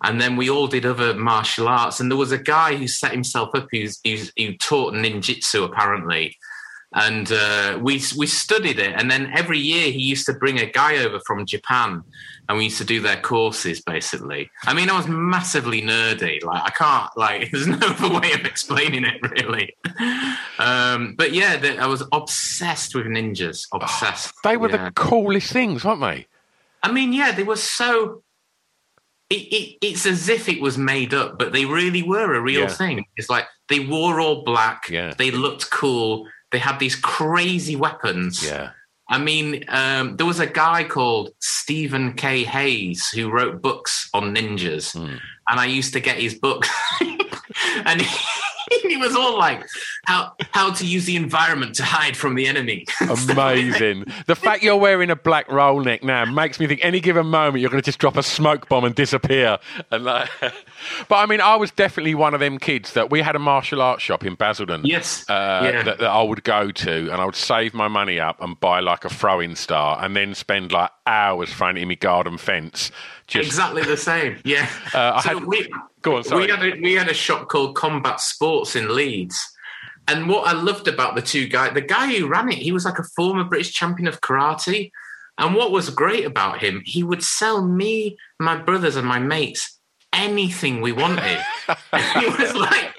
[0.04, 2.00] And then we all did other martial arts.
[2.00, 6.38] And there was a guy who set himself up who's, who's who taught ninjutsu apparently
[6.98, 8.94] and uh, we we studied it.
[8.96, 12.04] And then every year he used to bring a guy over from Japan,
[12.50, 13.82] and we used to do their courses.
[13.82, 16.44] Basically, I mean, I was massively nerdy.
[16.44, 19.76] Like I can't like there's no other way of explaining it really.
[20.58, 23.68] Um, but yeah, the, I was obsessed with ninjas.
[23.72, 24.34] Obsessed.
[24.36, 24.86] Oh, they were yeah.
[24.86, 26.26] the coolest things, weren't they?
[26.82, 28.24] I mean, yeah, they were so.
[29.30, 32.62] It, it, it's as if it was made up, but they really were a real
[32.62, 32.68] yeah.
[32.70, 33.06] thing.
[33.18, 34.90] It's like they wore all black.
[34.90, 35.14] Yeah.
[35.18, 38.46] They looked cool they had these crazy weapons.
[38.46, 38.72] Yeah.
[39.10, 42.44] I mean, um, there was a guy called Stephen K.
[42.44, 45.18] Hayes who wrote books on ninjas, mm.
[45.48, 46.66] and I used to get his book,
[47.86, 49.66] and he, he, was all like,
[50.08, 52.86] "How how to use the environment to hide from the enemy."
[53.30, 54.06] Amazing.
[54.26, 57.62] the fact you're wearing a black roll neck now makes me think any given moment
[57.62, 59.60] you're going to just drop a smoke bomb and disappear.
[59.92, 60.30] And like,
[61.10, 63.82] but I mean, I was definitely one of them kids that we had a martial
[63.82, 64.86] arts shop in Basildon.
[64.86, 65.30] Yes.
[65.30, 65.84] Uh, yeah.
[65.84, 68.80] that, that I would go to, and I would save my money up and buy
[68.80, 72.92] like a throwing star, and then spend like hours throwing it in my garden fence.
[73.28, 73.46] Just...
[73.46, 74.40] Exactly the same.
[74.44, 74.70] Yeah.
[74.94, 75.44] Uh, so had...
[75.44, 75.70] we,
[76.02, 76.46] Go on, sorry.
[76.46, 79.38] We had, a, we had a shop called Combat Sports in Leeds.
[80.08, 82.86] And what I loved about the two guys, the guy who ran it, he was
[82.86, 84.92] like a former British champion of karate.
[85.38, 89.78] And what was great about him, he would sell me, my brothers, and my mates
[90.14, 91.40] anything we wanted.
[92.20, 92.94] he was like,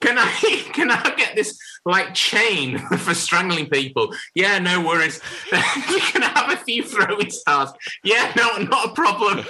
[0.00, 0.30] "Can I,
[0.72, 4.14] can I get this like chain for strangling people?
[4.34, 5.20] Yeah, no worries.
[5.52, 7.70] We can I have a few throwing stars?
[8.04, 9.44] Yeah, no, not a problem."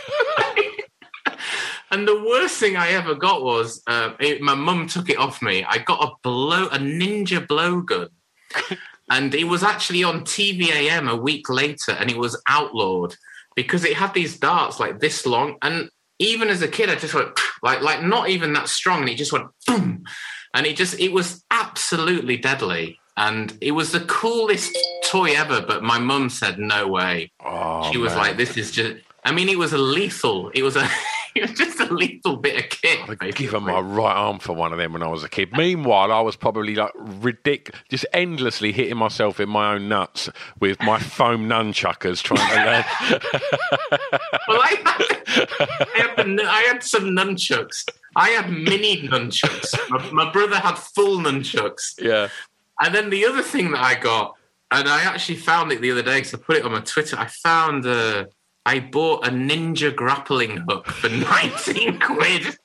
[1.93, 5.43] And the worst thing I ever got was uh, it, my mum took it off
[5.43, 5.63] me.
[5.63, 8.09] I got a blow, a ninja blowgun,
[9.11, 13.15] and it was actually on TV-am a week later, and it was outlawed
[13.55, 15.57] because it had these darts like this long.
[15.61, 19.11] And even as a kid, I just went like like not even that strong, and
[19.11, 20.05] it just went boom,
[20.55, 22.99] and it just it was absolutely deadly.
[23.19, 24.75] And it was the coolest
[25.05, 27.31] toy ever, but my mum said no way.
[27.45, 28.19] Oh, she was man.
[28.19, 30.49] like, "This is just." I mean, it was a lethal.
[30.55, 30.89] It was a.
[31.43, 33.01] It was just a little bit of kit.
[33.09, 33.47] I'd basically.
[33.47, 35.51] given my right arm for one of them when I was a kid.
[35.57, 40.29] Meanwhile, I was probably like ridiculous, just endlessly hitting myself in my own nuts
[40.61, 42.85] with my foam nunchuckers trying to learn.
[44.49, 47.89] Well, I had, I, had I had some nunchucks.
[48.17, 49.75] I had mini nunchucks.
[49.89, 51.95] My, my brother had full nunchucks.
[52.01, 52.29] yeah.
[52.83, 54.35] And then the other thing that I got,
[54.71, 57.17] and I actually found it the other day because I put it on my Twitter.
[57.19, 58.27] I found uh,
[58.65, 62.59] I bought a ninja grappling hook for 19 quid.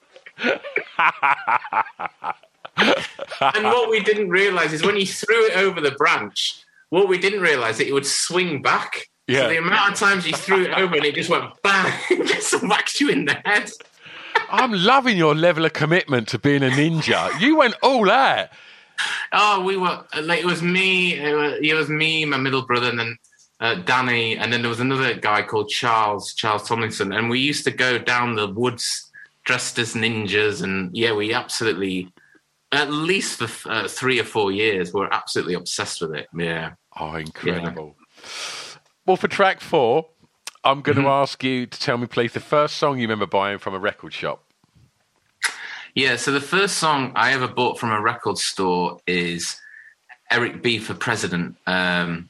[2.77, 7.17] and what we didn't realize is when he threw it over the branch, what we
[7.17, 9.07] didn't realize that it would swing back.
[9.27, 9.41] Yeah.
[9.41, 11.93] So the amount of times he threw it over and it just went bang,
[12.27, 13.69] just whacked you in the head.
[14.49, 17.37] I'm loving your level of commitment to being a ninja.
[17.39, 18.49] You went all out.
[19.33, 21.15] Oh, we were like it was me.
[21.15, 23.17] It was, it was me, my middle brother, and then
[23.59, 27.63] uh, Danny, and then there was another guy called Charles, Charles Tomlinson, and we used
[27.63, 29.11] to go down the woods
[29.45, 32.11] dressed as ninjas, and yeah, we absolutely,
[32.71, 36.27] at least for uh, three or four years, were absolutely obsessed with it.
[36.37, 36.73] Yeah.
[36.99, 37.95] Oh, incredible.
[39.05, 40.07] Well, for track four,
[40.63, 43.57] I'm going to ask you to tell me, please, the first song you remember buying
[43.57, 44.43] from a record shop.
[45.95, 49.59] Yeah, so the first song I ever bought from a record store is
[50.29, 52.29] Eric B for President um,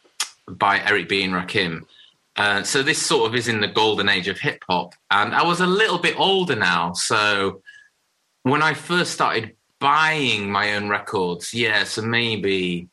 [0.49, 1.85] by Eric B and Rakim.
[2.35, 4.93] Uh, so this sort of is in the golden age of hip hop.
[5.09, 6.93] And I was a little bit older now.
[6.93, 7.61] So
[8.43, 12.89] when I first started buying my own records, yeah, so maybe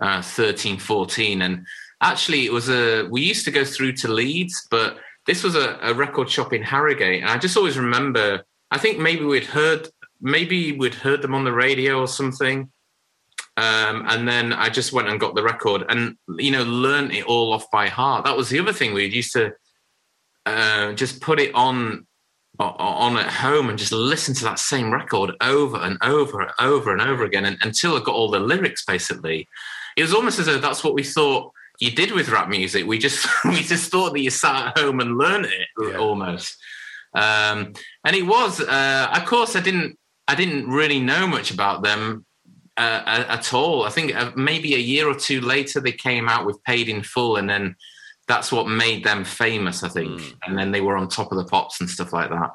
[0.00, 1.42] uh, 13, 14.
[1.42, 1.66] And
[2.00, 5.78] actually, it was a, we used to go through to Leeds, but this was a,
[5.82, 7.22] a record shop in Harrogate.
[7.22, 9.88] And I just always remember, I think maybe we'd heard,
[10.20, 12.70] maybe we'd heard them on the radio or something.
[13.56, 17.24] Um, and then I just went and got the record and, you know, learned it
[17.24, 18.24] all off by heart.
[18.24, 19.52] That was the other thing we used to
[20.46, 22.06] uh, just put it on
[22.60, 26.92] on at home and just listen to that same record over and over and over
[26.92, 28.84] and over again and, until I got all the lyrics.
[28.84, 29.48] Basically,
[29.96, 32.86] it was almost as though that's what we thought you did with rap music.
[32.86, 35.98] We just we just thought that you sat at home and learned it Yeah.
[35.98, 36.56] almost.
[37.14, 37.72] Um,
[38.04, 39.98] and it was, uh, of course, I didn't
[40.28, 42.24] I didn't really know much about them
[42.76, 43.84] uh, at all.
[43.84, 47.02] I think uh, maybe a year or two later they came out with Paid in
[47.02, 47.76] Full, and then
[48.26, 49.82] that's what made them famous.
[49.82, 52.50] I think, and then they were on top of the pops and stuff like that.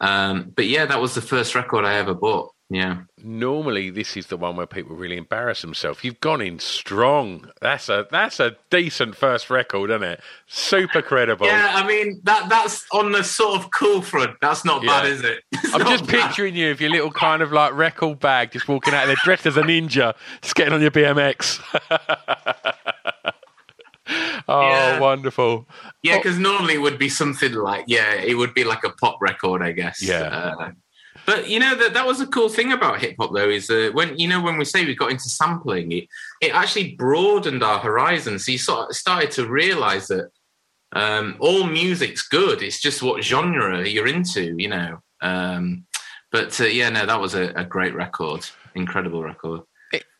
[0.00, 2.52] Um, but yeah, that was the first record I ever bought.
[2.70, 2.98] Yeah.
[3.22, 6.04] Normally, this is the one where people really embarrass themselves.
[6.04, 7.50] You've gone in strong.
[7.62, 10.20] That's a that's a decent first record, isn't it?
[10.46, 11.46] Super credible.
[11.46, 14.36] Yeah, I mean that that's on the sort of cool front.
[14.42, 15.44] That's not bad, is it?
[15.52, 16.26] It's I'm just bad.
[16.26, 19.46] picturing you with your little kind of like record bag, just walking out there dressed
[19.46, 21.60] as a ninja, just getting on your BMX.
[24.48, 25.00] oh, Yeah.
[25.00, 25.66] wonderful!
[26.02, 29.16] Yeah, because normally it would be something like yeah, it would be like a pop
[29.22, 30.02] record, I guess.
[30.02, 30.22] Yeah.
[30.58, 30.70] Uh,
[31.28, 33.90] but you know that that was a cool thing about hip hop though is uh,
[33.92, 36.08] when you know when we say we got into sampling, it
[36.40, 38.46] it actually broadened our horizons.
[38.46, 40.30] So you sort of started to realize that
[40.92, 42.62] um, all music's good.
[42.62, 45.02] It's just what genre you're into, you know.
[45.20, 45.84] Um,
[46.32, 49.60] but uh, yeah, no, that was a, a great record, incredible record.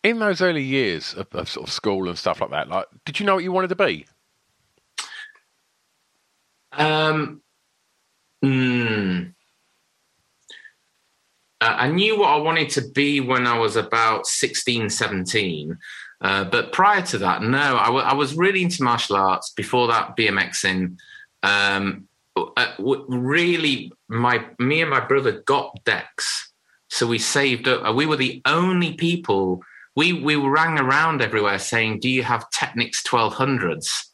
[0.05, 3.19] In those early years of, of sort of school and stuff like that, like, did
[3.19, 4.05] you know what you wanted to be?
[6.73, 7.41] Um,
[8.45, 9.33] mm,
[11.61, 15.77] uh, I knew what I wanted to be when I was about 16, 17.
[16.21, 19.53] Uh, but prior to that, no, I, w- I was really into martial arts.
[19.53, 20.97] Before that, BMXing.
[21.43, 26.53] Um, uh, w- really, my me and my brother got decks,
[26.89, 27.95] so we saved up.
[27.95, 29.63] We were the only people.
[29.95, 34.09] We we rang around everywhere saying, "Do you have Technics 1200s?"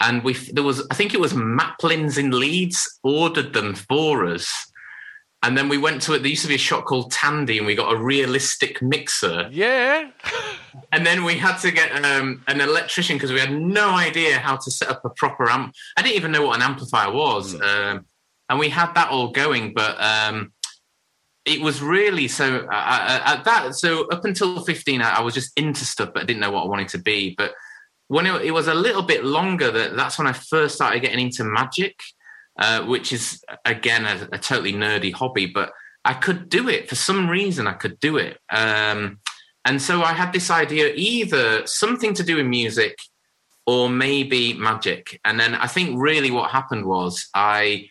[0.00, 4.70] and we there was I think it was Maplins in Leeds ordered them for us,
[5.44, 6.20] and then we went to it.
[6.20, 10.10] There used to be a shop called Tandy, and we got a realistic mixer, Yeah.
[10.92, 14.56] and then we had to get um, an electrician because we had no idea how
[14.56, 15.74] to set up a proper amp.
[15.98, 18.06] I didn't even know what an amplifier was, um,
[18.48, 19.96] and we had that all going, but.
[20.02, 20.52] Um,
[21.46, 25.52] it was really so uh, at that so up until 15 I, I was just
[25.58, 27.52] into stuff but i didn't know what i wanted to be but
[28.08, 31.20] when it, it was a little bit longer that that's when i first started getting
[31.20, 32.00] into magic
[32.58, 35.72] uh, which is again a, a totally nerdy hobby but
[36.04, 36.88] i could do it.
[36.88, 38.38] For some reason i could do it.
[38.50, 39.18] Um,
[39.64, 42.98] and so i had this idea either something to do with music
[43.66, 45.20] or maybe magic.
[45.24, 47.88] And then i think really what happened was i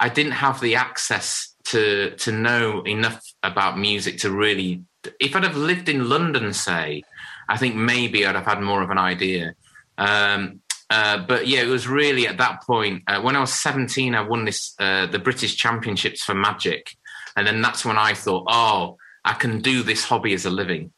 [0.00, 4.82] i didn't have the access to to know enough about music to really
[5.20, 7.02] if i'd have lived in london say
[7.48, 9.54] i think maybe i'd have had more of an idea.
[9.98, 10.61] Um,
[10.92, 14.20] uh, but yeah, it was really at that point uh, when I was 17, I
[14.20, 16.94] won this uh, the British Championships for Magic,
[17.34, 20.92] and then that's when I thought, oh, I can do this hobby as a living.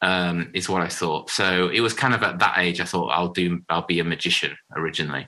[0.00, 1.28] Um, is what I thought.
[1.28, 4.04] So it was kind of at that age I thought I'll do I'll be a
[4.04, 5.26] magician originally.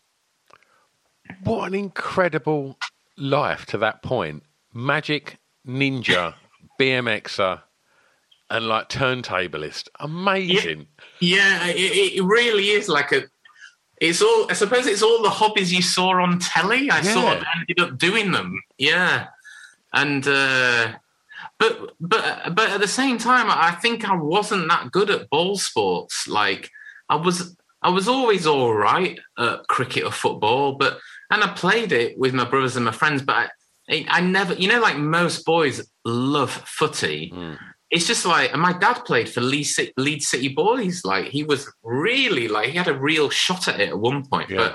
[1.43, 2.77] What an incredible
[3.17, 4.45] life to that point.
[4.73, 6.35] Magic, ninja,
[6.81, 7.63] BMXer,
[8.51, 9.89] and like turntablist.
[9.99, 10.89] Amazing.
[11.21, 13.23] Yeah, yeah it, it, really is like a.
[14.01, 14.51] It's all.
[14.51, 16.91] I suppose it's all the hobbies you saw on telly.
[16.91, 17.15] I yeah.
[17.15, 18.63] sort of ended up doing them.
[18.79, 19.27] Yeah,
[19.93, 20.93] and uh,
[21.59, 25.57] but but but at the same time, I think I wasn't that good at ball
[25.57, 26.27] sports.
[26.27, 26.71] Like
[27.09, 27.57] I was.
[27.83, 30.99] I was always all right at cricket or football, but
[31.31, 33.51] and I played it with my brothers and my friends, but
[33.89, 37.33] I, I never, you know, like most boys love footy.
[37.35, 37.59] Mm.
[37.91, 41.05] It's just like, and my dad played for Leeds City, Leeds City Boys.
[41.05, 44.51] Like he was really like he had a real shot at it at one point,
[44.51, 44.75] yeah.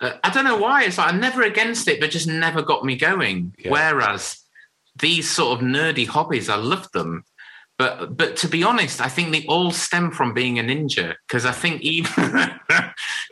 [0.00, 0.84] but uh, I don't know why.
[0.84, 3.54] It's like I'm never against it, but just never got me going.
[3.58, 3.70] Yeah.
[3.70, 4.38] Whereas
[4.96, 7.24] these sort of nerdy hobbies, I love them.
[7.78, 11.46] But but to be honest, I think they all stem from being a ninja because
[11.46, 12.12] I think even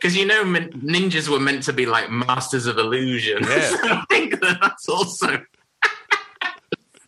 [0.01, 3.43] because you know ninjas were meant to be like masters of illusion.
[3.43, 3.69] Yeah.
[3.69, 5.43] so I think that that's also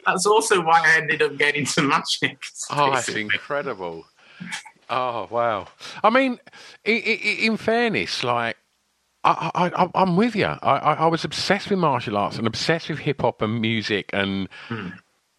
[0.05, 2.43] that's also why I ended up getting into magic.
[2.69, 4.05] Oh, that's incredible!
[4.89, 5.67] Oh wow!
[6.03, 6.39] I mean,
[6.83, 8.57] in, in fairness, like
[9.23, 10.45] I, I, am with you.
[10.45, 14.49] I, I, was obsessed with martial arts and obsessed with hip hop and music, and
[14.69, 14.93] mm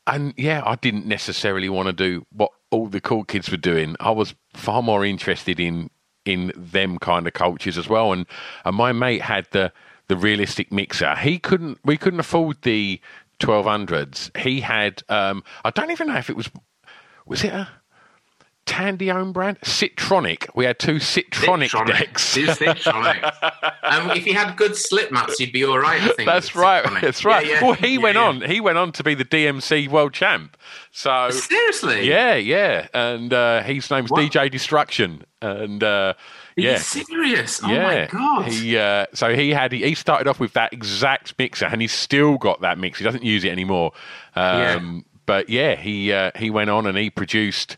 [0.06, 3.96] and yeah, I didn't necessarily want to do what all the cool kids were doing.
[4.00, 5.90] I was far more interested in
[6.24, 8.12] in them kind of cultures as well.
[8.12, 8.26] And
[8.64, 9.72] and my mate had the
[10.08, 11.14] the realistic mixer.
[11.16, 11.78] He couldn't.
[11.84, 13.00] We couldn't afford the
[13.39, 14.30] twelve hundreds.
[14.39, 15.03] He had.
[15.09, 16.51] Um, I don't even know if it was.
[17.26, 17.68] Was it a
[18.66, 19.61] Tandy own brand?
[19.61, 20.49] Citronic.
[20.55, 21.87] We had two Citronic, Citronic.
[21.87, 22.35] decks.
[22.35, 23.22] Two Citronic.
[23.82, 26.01] um, if you had good slip mats, you'd be all right.
[26.01, 26.26] I think.
[26.26, 26.85] That's right.
[26.85, 27.01] Citronic.
[27.03, 27.47] That's right.
[27.47, 27.64] Yeah, yeah.
[27.64, 28.41] Well, he yeah, went on.
[28.41, 30.57] He went on to be the DMC world champ.
[30.93, 32.89] So seriously, yeah, yeah.
[32.95, 34.20] And uh, his name's what?
[34.20, 35.24] DJ Destruction.
[35.43, 36.14] And uh,
[36.57, 37.62] yeah, serious.
[37.62, 38.46] Oh my god.
[38.52, 42.38] He uh, so he had he started off with that exact mixer, and he's still
[42.38, 42.98] got that mix.
[42.98, 43.92] He doesn't use it anymore.
[44.36, 45.00] Um, yeah.
[45.26, 47.76] But yeah, he uh, he went on and he produced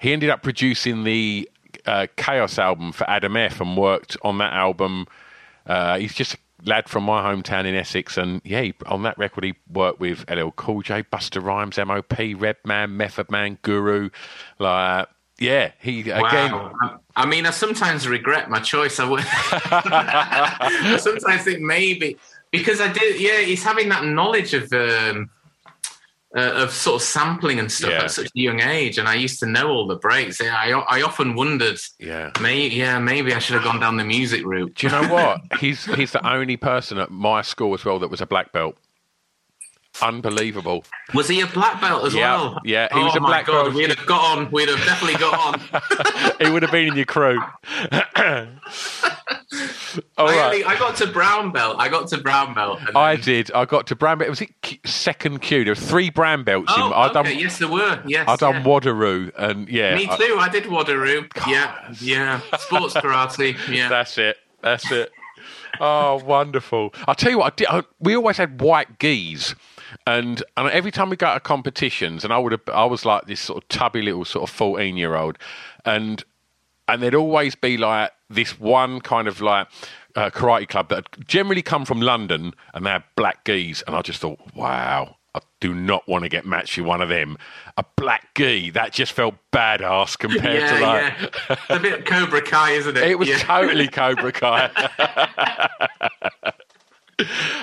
[0.00, 1.48] he ended up producing the
[1.86, 5.06] uh, Kaos album for Adam F and worked on that album.
[5.66, 9.18] Uh, he's just a lad from my hometown in Essex, and yeah, he, on that
[9.18, 14.10] record he worked with LL Cool J, Busta Rhymes, MOP, Redman, Method Man, Guru,
[14.58, 15.08] like.
[15.38, 16.52] Yeah, he again.
[16.52, 17.00] Wow.
[17.14, 18.98] I mean, I sometimes regret my choice.
[18.98, 19.24] I would.
[19.24, 22.16] I sometimes think maybe
[22.50, 23.20] because I did.
[23.20, 25.30] Yeah, he's having that knowledge of um,
[26.36, 28.02] uh, of sort of sampling and stuff yeah.
[28.04, 30.40] at such a young age, and I used to know all the breaks.
[30.40, 34.44] I I often wondered, yeah, maybe yeah, maybe I should have gone down the music
[34.44, 34.74] route.
[34.74, 35.40] Do you know what?
[35.60, 38.76] he's he's the only person at my school as well that was a black belt.
[40.02, 40.84] Unbelievable.
[41.14, 42.60] Was he a black belt as yeah, well?
[42.64, 43.74] Yeah, he oh was a oh black God, belt.
[43.74, 44.50] We'd have got on.
[44.50, 46.36] We'd have definitely got on.
[46.40, 47.40] he would have been in your crew.
[50.16, 50.44] All I, right.
[50.44, 51.76] only, I got to brown belt.
[51.78, 52.80] I got to brown belt.
[52.84, 52.96] Then...
[52.96, 53.50] I did.
[53.52, 54.30] I got to brown belt.
[54.30, 54.50] Was it
[54.84, 55.64] second kyu?
[55.64, 56.72] There were three brown belts.
[56.76, 57.14] Oh, in, I okay.
[57.14, 58.02] done, yes, there were.
[58.06, 58.62] Yes, I done yeah.
[58.64, 60.36] Wado-ryu, and yeah, me too.
[60.38, 61.28] I, I did Wado-ryu.
[61.32, 61.48] God.
[61.48, 62.40] Yeah, yeah.
[62.58, 63.56] Sports karate.
[63.68, 64.36] Yeah, that's it.
[64.62, 65.10] That's it.
[65.80, 66.92] Oh, wonderful!
[67.06, 67.52] I'll tell you what.
[67.52, 69.54] I did, I, we always had white gis.
[70.06, 73.26] And, and every time we go to competitions, and I would have, I was like
[73.26, 75.38] this sort of tubby little sort of fourteen year old,
[75.84, 76.24] and
[76.88, 79.68] and there'd always be like this one kind of like
[80.16, 83.82] uh, karate club that generally come from London and they had black gis.
[83.86, 87.08] And I just thought, wow, I do not want to get matched with one of
[87.08, 87.38] them.
[87.76, 91.32] A black gi, that just felt badass compared yeah, to like.
[91.50, 91.56] Yeah.
[91.76, 93.02] a bit Cobra Kai, isn't it?
[93.08, 93.38] It was yeah.
[93.38, 94.70] totally Cobra Kai.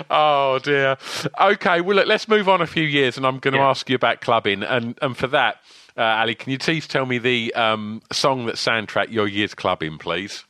[0.10, 0.98] oh dear.
[1.40, 3.96] Okay, well look, let's move on a few years, and I'm going to ask you
[3.96, 5.62] about clubbing, and and for that,
[5.98, 9.98] uh, Ali, can you please tell me the um, song that soundtrack your year's clubbing,
[9.98, 10.44] please?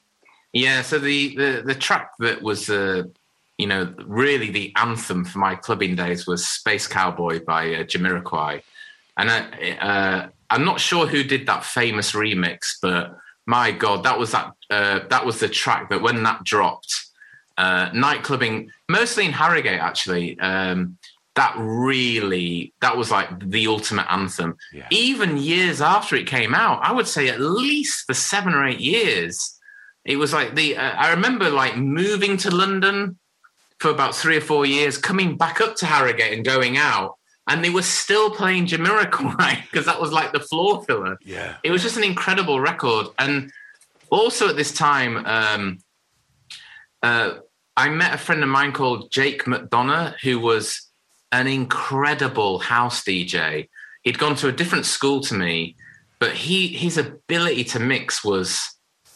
[0.54, 3.04] Yeah, so the the, the track that was, uh,
[3.58, 8.62] you know, really the anthem for my clubbing days was "Space Cowboy" by uh, Jamiroquai,
[9.18, 14.18] and I, uh, I'm not sure who did that famous remix, but my God, that
[14.18, 17.06] was that uh, that was the track that when that dropped,
[17.58, 20.40] uh, night clubbing, mostly in Harrogate, actually.
[20.40, 20.98] Um,
[21.36, 24.88] that really that was like the ultimate anthem yeah.
[24.90, 28.80] even years after it came out i would say at least for seven or eight
[28.80, 29.60] years
[30.06, 33.20] it was like the uh, i remember like moving to london
[33.80, 37.18] for about three or four years coming back up to harrogate and going out
[37.50, 41.72] and they were still playing Jamiroquai because that was like the floor filler yeah it
[41.72, 43.52] was just an incredible record and
[44.10, 45.80] also at this time, um,
[47.02, 47.36] uh,
[47.78, 50.90] I met a friend of mine called Jake McDonough, who was
[51.32, 53.68] an incredible house DJ.
[54.04, 55.76] He'd gone to a different school to me,
[56.20, 58.62] but he his ability to mix was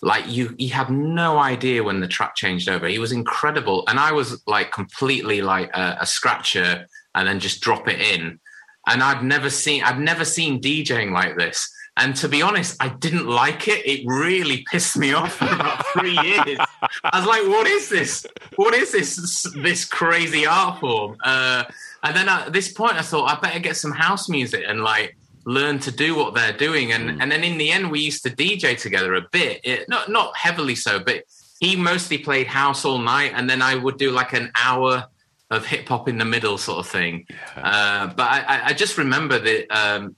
[0.02, 2.88] like you you had no idea when the track changed over.
[2.88, 6.86] He was incredible, and I was like completely like a, a scratcher,
[7.16, 8.40] and then just drop it in.
[8.88, 11.70] And I'd never seen I'd never seen DJing like this.
[12.00, 13.86] And to be honest, I didn't like it.
[13.86, 16.58] It really pissed me off for about three years.
[17.04, 18.26] I was like, "What is this?
[18.56, 19.46] What is this?
[19.62, 21.66] This crazy art form?" Uh,
[22.04, 25.18] and then at this point, I thought I better get some house music and like
[25.46, 26.94] learn to do what they're doing.
[26.94, 27.18] And mm.
[27.22, 30.36] and then in the end, we used to DJ together a bit, it, not not
[30.38, 31.24] heavily so, but
[31.60, 35.06] he mostly played house all night, and then I would do like an hour
[35.52, 37.26] of hip hop in the middle, sort of thing.
[37.30, 37.68] Yeah.
[37.68, 39.66] Uh, but I, I, just remember that.
[39.72, 40.16] Um,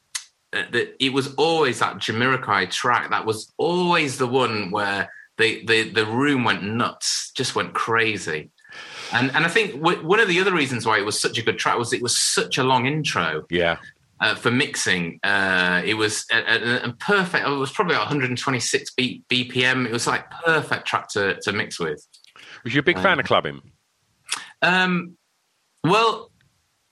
[0.51, 5.89] that it was always that Jamiroquai track that was always the one where the, the,
[5.89, 8.51] the room went nuts, just went crazy.
[9.13, 11.41] And and I think w- one of the other reasons why it was such a
[11.41, 13.43] good track was it was such a long intro.
[13.49, 13.77] Yeah.
[14.19, 17.43] Uh, for mixing, uh, it was a, a, a, perfect.
[17.47, 19.87] It was probably 126 B, BPM.
[19.87, 22.05] It was like perfect track to, to mix with.
[22.63, 23.61] Was you a big um, fan of clubbing?
[24.61, 25.17] Um,
[25.83, 26.31] well,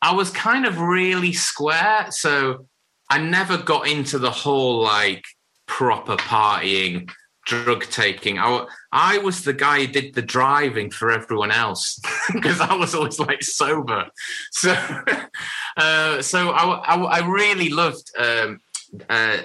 [0.01, 2.67] I was kind of really square, so
[3.09, 5.25] I never got into the whole like
[5.65, 7.09] proper partying
[7.45, 8.37] drug taking.
[8.37, 11.99] I, I was the guy who did the driving for everyone else
[12.33, 14.07] because I was always like sober.
[14.51, 14.71] So,
[15.77, 18.59] uh, so I, I, I, really loved um,
[19.09, 19.37] uh,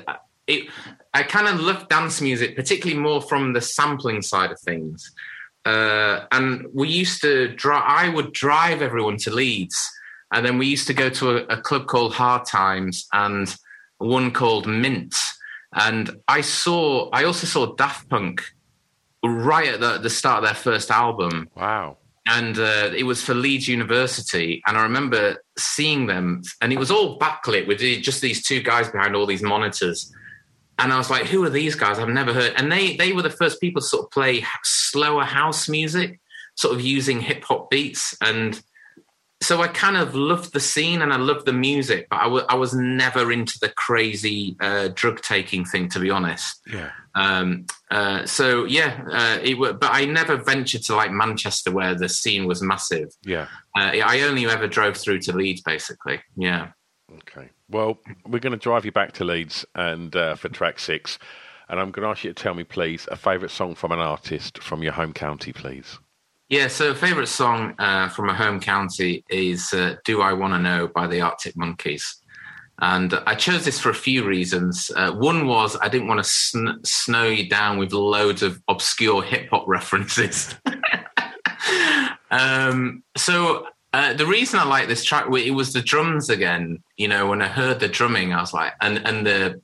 [0.47, 0.69] it.
[1.15, 5.13] I kind of loved dance music, particularly more from the sampling side of things.
[5.65, 7.85] Uh, and we used to drive.
[7.87, 9.91] I would drive everyone to Leeds,
[10.33, 13.55] and then we used to go to a, a club called Hard Times and
[13.99, 15.15] one called Mint
[15.75, 18.43] and I saw, I also saw Daft Punk
[19.25, 21.49] right at the, the start of their first album.
[21.57, 21.99] Wow.
[22.27, 24.63] And uh, it was for Leeds University.
[24.67, 28.89] And I remember seeing them, and it was all backlit with just these two guys
[28.89, 30.13] behind all these monitors.
[30.79, 31.99] And I was like, who are these guys?
[31.99, 32.55] I've never heard.
[32.57, 36.21] And they, they were the first people to sort of play slower house music,
[36.55, 38.17] sort of using hip hop beats.
[38.21, 38.61] And
[39.45, 42.47] so I kind of loved the scene and I loved the music, but I, w-
[42.49, 46.61] I was never into the crazy uh, drug taking thing, to be honest.
[46.67, 46.91] Yeah.
[47.15, 51.95] Um, uh, so yeah, uh, it w- but I never ventured to like Manchester where
[51.95, 53.09] the scene was massive.
[53.23, 53.49] Yeah.
[53.77, 56.21] Uh, I only ever drove through to Leeds, basically.
[56.37, 56.69] Yeah.
[57.19, 57.51] Okay.
[57.69, 61.19] Well, we're going to drive you back to Leeds and uh, for track six,
[61.69, 64.01] and I'm going to ask you to tell me, please, a favourite song from an
[64.01, 65.99] artist from your home county, please.
[66.51, 70.59] Yeah, so favorite song uh, from a home county is uh, "Do I Want to
[70.59, 72.23] Know" by the Arctic Monkeys,
[72.81, 74.91] and I chose this for a few reasons.
[74.95, 79.23] Uh, one was I didn't want to sn- snow you down with loads of obscure
[79.23, 80.55] hip hop references.
[82.31, 86.83] um, so uh, the reason I like this track, it was the drums again.
[86.99, 89.63] You know, when I heard the drumming, I was like, and and the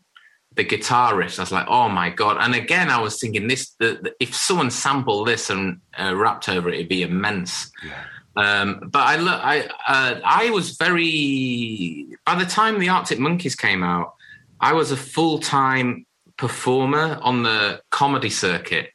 [0.57, 1.39] the guitar riffs.
[1.39, 2.39] I was like, oh my god!
[2.41, 6.49] And again, I was thinking this: the, the, if someone sampled this and uh, rapped
[6.49, 7.71] over it, it'd be immense.
[7.85, 8.05] Yeah.
[8.37, 12.07] Um, but I, look, I, uh, I was very.
[12.27, 14.15] By the time the Arctic Monkeys came out,
[14.61, 18.91] I was a full time performer on the comedy circuit,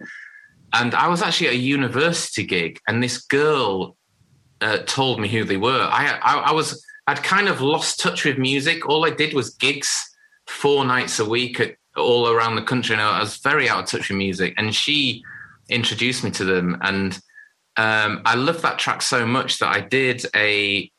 [0.73, 3.95] and I was actually at a university gig, and this girl
[4.61, 5.87] uh, told me who they were.
[5.91, 8.87] I, I, I was, I'd kind of lost touch with music.
[8.89, 10.14] All I did was gigs
[10.47, 12.93] four nights a week at, all around the country.
[12.93, 14.53] And I was very out of touch with music.
[14.57, 15.23] And she
[15.69, 16.77] introduced me to them.
[16.81, 17.13] And
[17.77, 20.91] um, I loved that track so much that I did a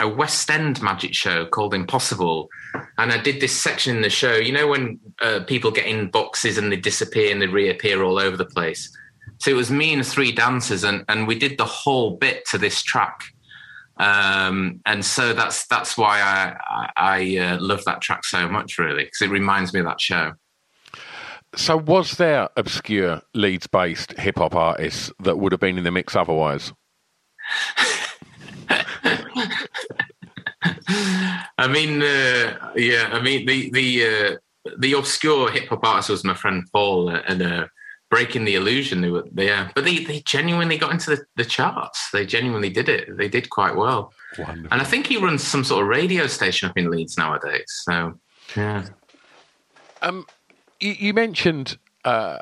[0.00, 2.48] a West End magic show called Impossible,
[2.98, 4.34] and I did this section in the show.
[4.34, 8.18] You know when uh, people get in boxes and they disappear and they reappear all
[8.18, 8.90] over the place.
[9.38, 12.58] So it was me and three dancers, and and we did the whole bit to
[12.58, 13.20] this track.
[14.02, 18.76] Um, and so that's that's why I I, I uh, love that track so much,
[18.76, 20.32] really, because it reminds me of that show.
[21.54, 26.16] So, was there obscure Leeds-based hip hop artists that would have been in the mix
[26.16, 26.72] otherwise?
[31.58, 34.36] I mean, uh, yeah, I mean the the uh,
[34.78, 37.66] the obscure hip hop artist was my friend Paul, and uh,
[38.12, 39.00] breaking the illusion.
[39.00, 42.10] They were, yeah, but they, they genuinely got into the, the charts.
[42.10, 43.16] They genuinely did it.
[43.16, 44.12] They did quite well.
[44.38, 44.68] Wonderful.
[44.70, 47.64] And I think he runs some sort of radio station up in Leeds nowadays.
[47.68, 48.20] So,
[48.54, 48.84] yeah.
[50.02, 50.26] Um,
[50.78, 52.40] you, you mentioned, uh,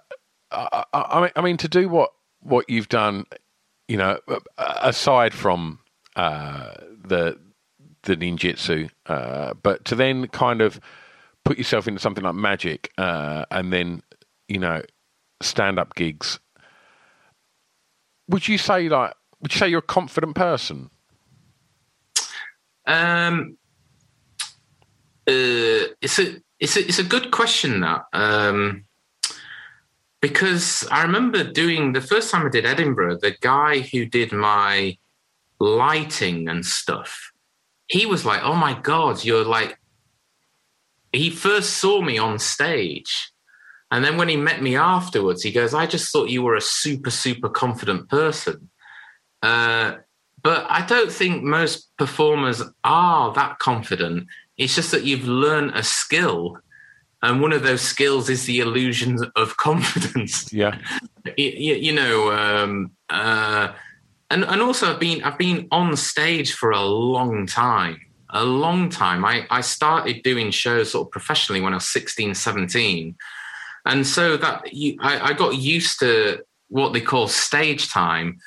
[0.51, 2.11] I, I, I mean, to do what
[2.41, 3.27] what you've done,
[3.87, 4.19] you know,
[4.59, 5.79] aside from
[6.17, 6.73] uh,
[7.05, 7.39] the
[8.03, 10.81] the ninjutsu, uh, but to then kind of
[11.45, 14.03] put yourself into something like magic, uh, and then
[14.49, 14.83] you know
[15.41, 16.39] stand-up gigs,
[18.29, 20.91] would you say like would you say you're a confident person?
[22.87, 23.57] Um,
[25.27, 28.85] uh, it's a it's a it's a good question that um,
[30.21, 34.99] because I remember doing the first time I did Edinburgh, the guy who did my
[35.59, 37.33] lighting and stuff,
[37.87, 39.79] he was like, "Oh my god, you're like."
[41.13, 43.33] He first saw me on stage,
[43.91, 46.61] and then when he met me afterwards, he goes, "I just thought you were a
[46.61, 48.71] super super confident person."
[49.43, 49.97] Uh,
[50.43, 54.27] but I don't think most performers are that confident.
[54.57, 56.59] It's just that you've learned a skill,
[57.23, 60.53] and one of those skills is the illusion of confidence.
[60.53, 60.79] Yeah,
[61.37, 63.73] you, you know, um, uh,
[64.31, 68.89] and and also I've been I've been on stage for a long time, a long
[68.89, 69.25] time.
[69.25, 73.17] I I started doing shows sort of professionally when I was 16, 17.
[73.87, 78.39] And so that you, I, I got used to what they call stage time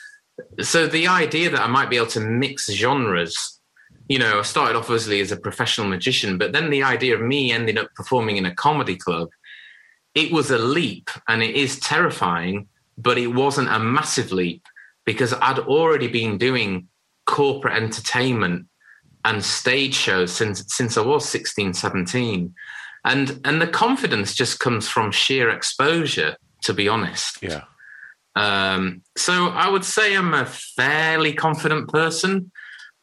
[0.61, 3.59] so the idea that I might be able to mix genres,
[4.07, 7.21] you know, I started off obviously as a professional magician, but then the idea of
[7.21, 9.29] me ending up performing in a comedy club,
[10.15, 12.67] it was a leap and it is terrifying,
[12.97, 14.65] but it wasn't a massive leap
[15.05, 16.88] because I'd already been doing
[17.25, 18.67] corporate entertainment
[19.25, 22.53] and stage shows since since I was 16, 17.
[23.06, 27.41] And and the confidence just comes from sheer exposure, to be honest.
[27.41, 27.64] Yeah.
[28.36, 32.51] Um, so I would say I'm a fairly confident person,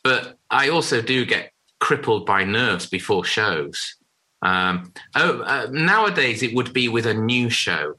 [0.02, 3.96] but I also do get crippled by nerves before shows.
[4.42, 7.94] Um, oh, uh, nowadays it would be with a new show.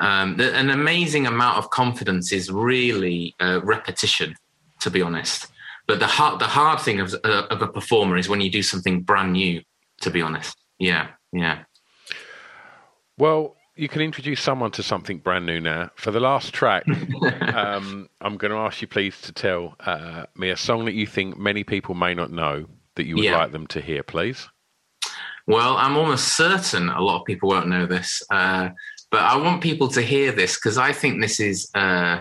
[0.00, 4.34] Um, the, an amazing amount of confidence is really uh, repetition,
[4.80, 5.46] to be honest.
[5.86, 8.62] But the hard, the hard thing of, uh, of a performer is when you do
[8.62, 9.62] something brand new.
[10.02, 11.64] To be honest, yeah, yeah.
[13.18, 15.90] Well, you can introduce someone to something brand new now.
[15.96, 16.84] For the last track,
[17.54, 21.06] um, I'm going to ask you please to tell uh, me a song that you
[21.06, 22.66] think many people may not know
[22.96, 23.38] that you would yeah.
[23.38, 24.48] like them to hear, please.
[25.46, 28.68] Well, I'm almost certain a lot of people won't know this, uh,
[29.10, 32.20] but I want people to hear this because I think this is uh,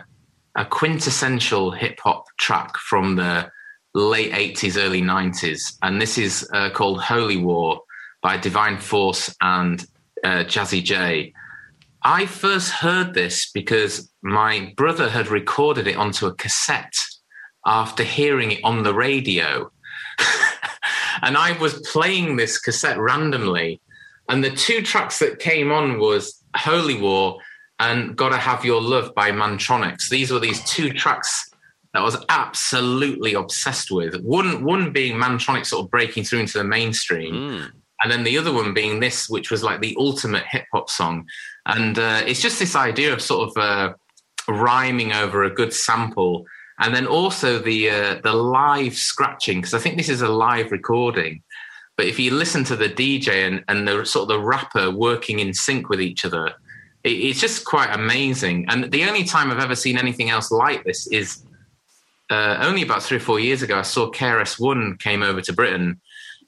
[0.55, 3.51] a quintessential hip hop track from the
[3.93, 5.73] late 80s, early 90s.
[5.81, 7.81] And this is uh, called Holy War
[8.21, 9.85] by Divine Force and
[10.23, 11.33] uh, Jazzy Jay.
[12.03, 16.95] I first heard this because my brother had recorded it onto a cassette
[17.65, 19.71] after hearing it on the radio.
[21.21, 23.81] and I was playing this cassette randomly.
[24.29, 27.39] And the two tracks that came on was Holy War
[27.79, 30.09] and Gotta Have Your Love by Mantronix.
[30.09, 31.49] These were these two tracks
[31.93, 34.21] that I was absolutely obsessed with.
[34.21, 37.33] One one being Mantronix sort of breaking through into the mainstream.
[37.33, 37.71] Mm.
[38.01, 41.27] And then the other one being this, which was like the ultimate hip hop song.
[41.65, 43.93] And uh, it's just this idea of sort of uh,
[44.47, 46.45] rhyming over a good sample,
[46.79, 50.71] and then also the uh, the live scratching because I think this is a live
[50.71, 51.43] recording.
[51.97, 55.39] But if you listen to the DJ and, and the sort of the rapper working
[55.39, 56.53] in sync with each other,
[57.03, 58.67] it, it's just quite amazing.
[58.69, 61.43] And the only time I've ever seen anything else like this is
[62.29, 63.77] uh, only about three or four years ago.
[63.77, 65.99] I saw KRS One came over to Britain,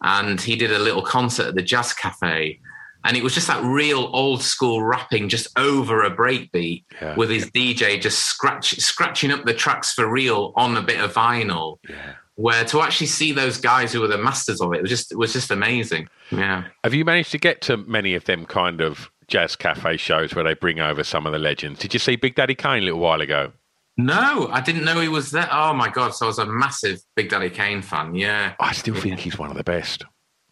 [0.01, 2.59] and he did a little concert at the Jazz Cafe
[3.03, 7.15] and it was just that real old school rapping just over a breakbeat yeah.
[7.15, 11.13] with his DJ just scratch scratching up the tracks for real on a bit of
[11.13, 11.77] vinyl.
[11.89, 12.13] Yeah.
[12.35, 15.11] Where to actually see those guys who were the masters of it, it was just
[15.11, 16.07] it was just amazing.
[16.31, 16.65] Yeah.
[16.83, 20.43] Have you managed to get to many of them kind of jazz cafe shows where
[20.43, 21.79] they bring over some of the legends?
[21.79, 23.51] Did you see Big Daddy Kane a little while ago?
[23.97, 25.49] No, I didn't know he was there.
[25.51, 26.15] Oh my god!
[26.15, 28.15] So I was a massive Big Daddy Kane fan.
[28.15, 30.03] Yeah, I still think he's one of the best.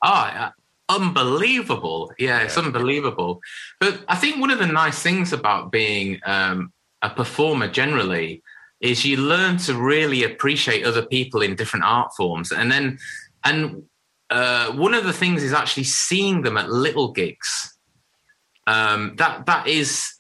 [0.04, 0.50] Oh,
[0.90, 2.12] unbelievable.
[2.20, 3.42] Yeah, it's unbelievable.
[3.80, 8.44] But I think one of the nice things about being um, a performer generally
[8.82, 13.00] is you learn to really appreciate other people in different art forms, and then
[13.44, 13.84] and
[14.30, 17.78] uh, one of the things is actually seeing them at little gigs.
[18.68, 20.19] Um, that that is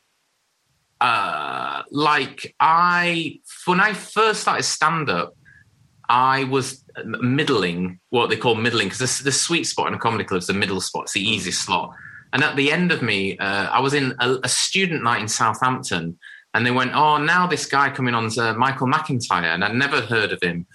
[1.02, 5.36] uh, like I when I first started stand up,
[6.10, 10.40] I was middling, what they call middling, because the, sweet spot in a comedy club
[10.40, 11.94] is the middle spot, it's the easiest slot.
[12.34, 15.28] And at the end of me, uh, I was in a, a, student night in
[15.28, 16.18] Southampton,
[16.54, 20.02] and they went, "Oh, now this guy coming on to Michael McIntyre," and I'd never
[20.02, 20.68] heard of him.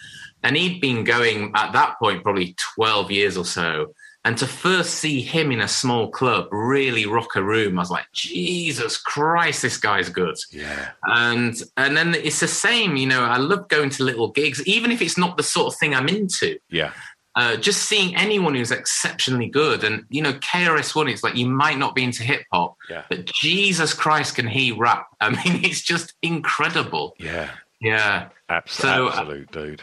[0.42, 3.94] And he'd been going at that point probably twelve years or so.
[4.26, 7.90] And to first see him in a small club really rock a room, I was
[7.90, 10.36] like, Jesus Christ, this guy's good.
[10.50, 10.90] Yeah.
[11.04, 14.90] And and then it's the same, you know, I love going to little gigs, even
[14.90, 16.58] if it's not the sort of thing I'm into.
[16.70, 16.92] Yeah.
[17.36, 19.82] uh, just seeing anyone who's exceptionally good.
[19.84, 23.02] And, you know, KRS-One, it's like you might not be into hip hop, Yeah.
[23.10, 25.08] but Jesus Christ, can he rap?
[25.20, 27.14] I mean, it's just incredible.
[27.18, 27.50] Yeah.
[27.80, 28.28] Yeah.
[28.48, 29.82] Abs- So, uh, absolute dude.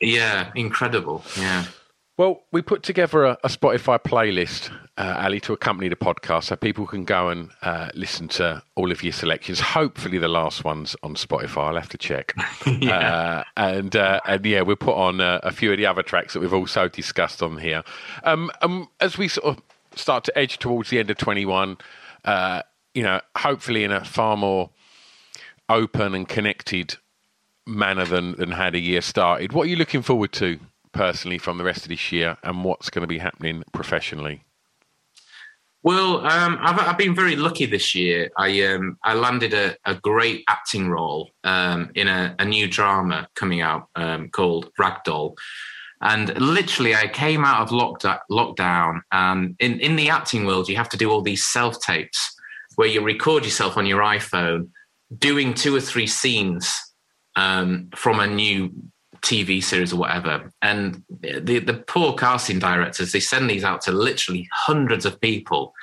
[0.00, 0.50] Yeah.
[0.54, 1.24] Incredible.
[1.38, 1.64] Yeah.
[2.20, 6.56] Well, we put together a, a Spotify playlist, uh, Ali, to accompany the podcast, so
[6.56, 9.58] people can go and uh, listen to all of your selections.
[9.58, 11.68] Hopefully, the last one's on Spotify.
[11.68, 12.34] I'll have to check.
[12.66, 16.34] uh, and uh, and yeah, we'll put on uh, a few of the other tracks
[16.34, 17.82] that we've also discussed on here.
[18.22, 19.64] Um, um, as we sort of
[19.98, 21.78] start to edge towards the end of twenty one,
[22.26, 22.60] uh,
[22.92, 24.68] you know, hopefully in a far more
[25.70, 26.96] open and connected
[27.66, 29.54] manner than than had the year started.
[29.54, 30.60] What are you looking forward to
[30.92, 34.44] personally from the rest of this year, and what's going to be happening professionally?
[35.82, 38.30] Well, um, I've, I've been very lucky this year.
[38.36, 43.28] I um, I landed a, a great acting role um, in a, a new drama
[43.34, 45.36] coming out um, called Ragdoll,
[46.02, 49.00] and literally I came out of lockda- lockdown.
[49.10, 52.36] And in in the acting world, you have to do all these self tapes
[52.76, 54.68] where you record yourself on your iPhone
[55.18, 56.74] doing two or three scenes
[57.36, 58.70] um, from a new
[59.22, 60.52] TV series or whatever.
[60.62, 65.74] And the, the poor casting directors, they send these out to literally hundreds of people.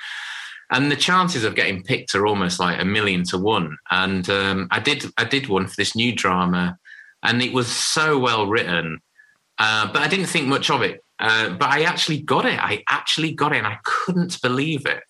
[0.70, 3.78] And the chances of getting picked are almost like a million to one.
[3.90, 6.78] And um, I did I did one for this new drama,
[7.22, 9.00] and it was so well written,
[9.58, 11.02] uh, but I didn't think much of it.
[11.18, 12.58] Uh, but I actually got it.
[12.62, 15.02] I actually got it, and I couldn't believe it.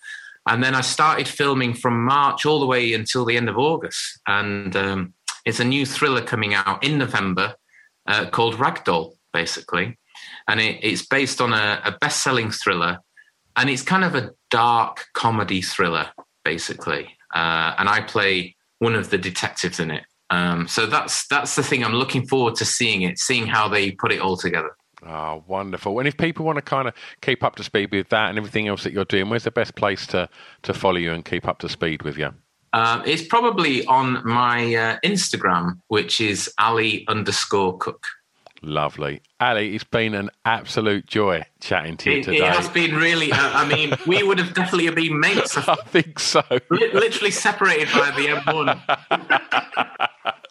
[0.49, 4.21] And then I started filming from March all the way until the end of August.
[4.27, 5.13] And um,
[5.45, 7.55] it's a new thriller coming out in November
[8.09, 9.97] uh, called Ragdoll, basically.
[10.49, 12.99] And it, it's based on a, a best selling thriller.
[13.57, 16.09] And it's kind of a dark comedy thriller,
[16.45, 17.17] basically.
[17.35, 20.05] Uh, and I play one of the detectives in it.
[20.31, 23.93] Um, so that's that's the thing I'm looking forward to seeing it, seeing how they
[23.93, 24.77] put it all together.
[25.07, 25.99] Oh, wonderful!
[25.99, 28.69] And if people want to kind of keep up to speed with that and everything
[28.69, 30.29] else that you're doing, where's the best place to
[30.63, 32.35] to follow you and keep up to speed with you?
[32.73, 38.05] Um, it's probably on my uh, Instagram, which is Ali underscore Cook.
[38.61, 39.75] Lovely, Ali.
[39.77, 42.39] It's been an absolute joy chatting to you It, today.
[42.39, 43.31] it has been really.
[43.31, 45.57] Uh, I mean, we would have definitely been mates.
[45.69, 46.43] I think so.
[46.71, 50.09] li- literally separated by the M1.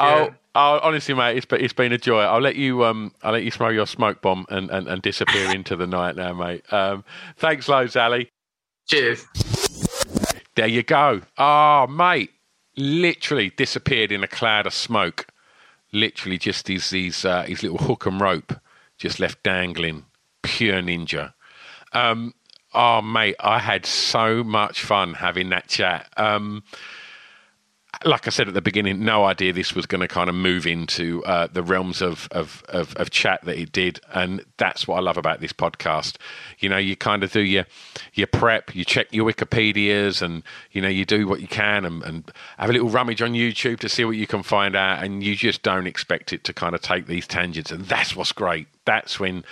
[0.00, 2.20] Oh, oh, honestly, mate, it's been, it's been a joy.
[2.20, 5.52] I'll let you um, I'll let you smell your smoke bomb and, and, and disappear
[5.52, 6.72] into the night now, mate.
[6.72, 7.04] Um,
[7.36, 8.30] thanks, loads, Ali.
[8.88, 9.24] Cheers.
[10.58, 11.20] There you go.
[11.38, 12.32] Oh, mate,
[12.76, 15.28] literally disappeared in a cloud of smoke.
[15.92, 18.52] Literally, just these these uh, his little hook and rope
[18.96, 20.06] just left dangling.
[20.42, 21.32] Pure ninja.
[21.92, 22.34] Um,
[22.74, 26.12] oh, mate, I had so much fun having that chat.
[26.16, 26.64] Um,
[28.04, 30.66] like I said at the beginning, no idea this was going to kind of move
[30.66, 34.00] into uh, the realms of, of, of, of chat that it did.
[34.12, 36.16] And that's what I love about this podcast.
[36.60, 37.66] You know, you kind of do your,
[38.14, 42.02] your prep, you check your Wikipedias, and, you know, you do what you can and,
[42.04, 45.02] and have a little rummage on YouTube to see what you can find out.
[45.02, 47.72] And you just don't expect it to kind of take these tangents.
[47.72, 48.68] And that's what's great.
[48.84, 49.44] That's when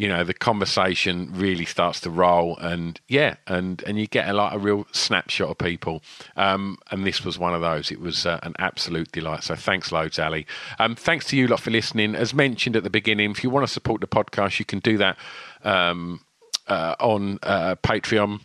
[0.00, 4.32] you know the conversation really starts to roll and yeah and and you get a
[4.32, 6.02] like a real snapshot of people.
[6.36, 7.90] Um, and this was one of those.
[7.90, 9.44] It was uh, an absolute delight.
[9.44, 10.46] So thanks loads ali.
[10.78, 12.14] Um, thanks to you lot for listening.
[12.14, 14.96] As mentioned at the beginning if you want to support the podcast you can do
[14.96, 15.18] that
[15.64, 16.24] um,
[16.66, 18.40] uh, on uh, patreon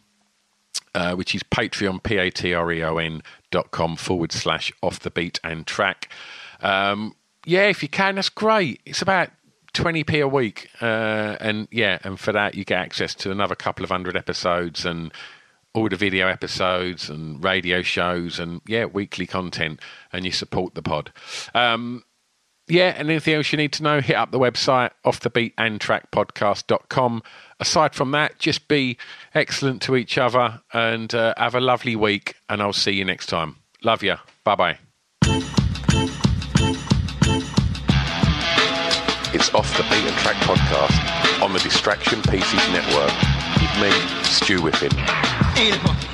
[0.94, 4.74] uh, which is Patreon, P A T R E O N dot com forward slash
[4.82, 6.10] off the beaten track.
[6.62, 8.82] Um, yeah, if you can, that's great.
[8.86, 9.30] It's about
[9.76, 10.70] 20p a week.
[10.82, 14.86] Uh, and yeah, and for that, you get access to another couple of hundred episodes
[14.86, 15.12] and
[15.74, 19.80] all the video episodes and radio shows and yeah, weekly content.
[20.12, 21.12] And you support the pod.
[21.54, 22.04] Um,
[22.68, 25.78] yeah, and anything else you need to know, hit up the website off the beaten
[25.78, 27.22] track podcast.com.
[27.60, 28.98] Aside from that, just be
[29.36, 32.36] excellent to each other and uh, have a lovely week.
[32.50, 33.58] And I'll see you next time.
[33.84, 34.16] Love you.
[34.44, 34.85] Bye bye.
[39.36, 43.12] It's Off the Beaten Track podcast on the Distraction Pieces Network
[43.60, 43.92] with me,
[44.24, 44.96] Stu it,
[45.84, 46.05] monkey.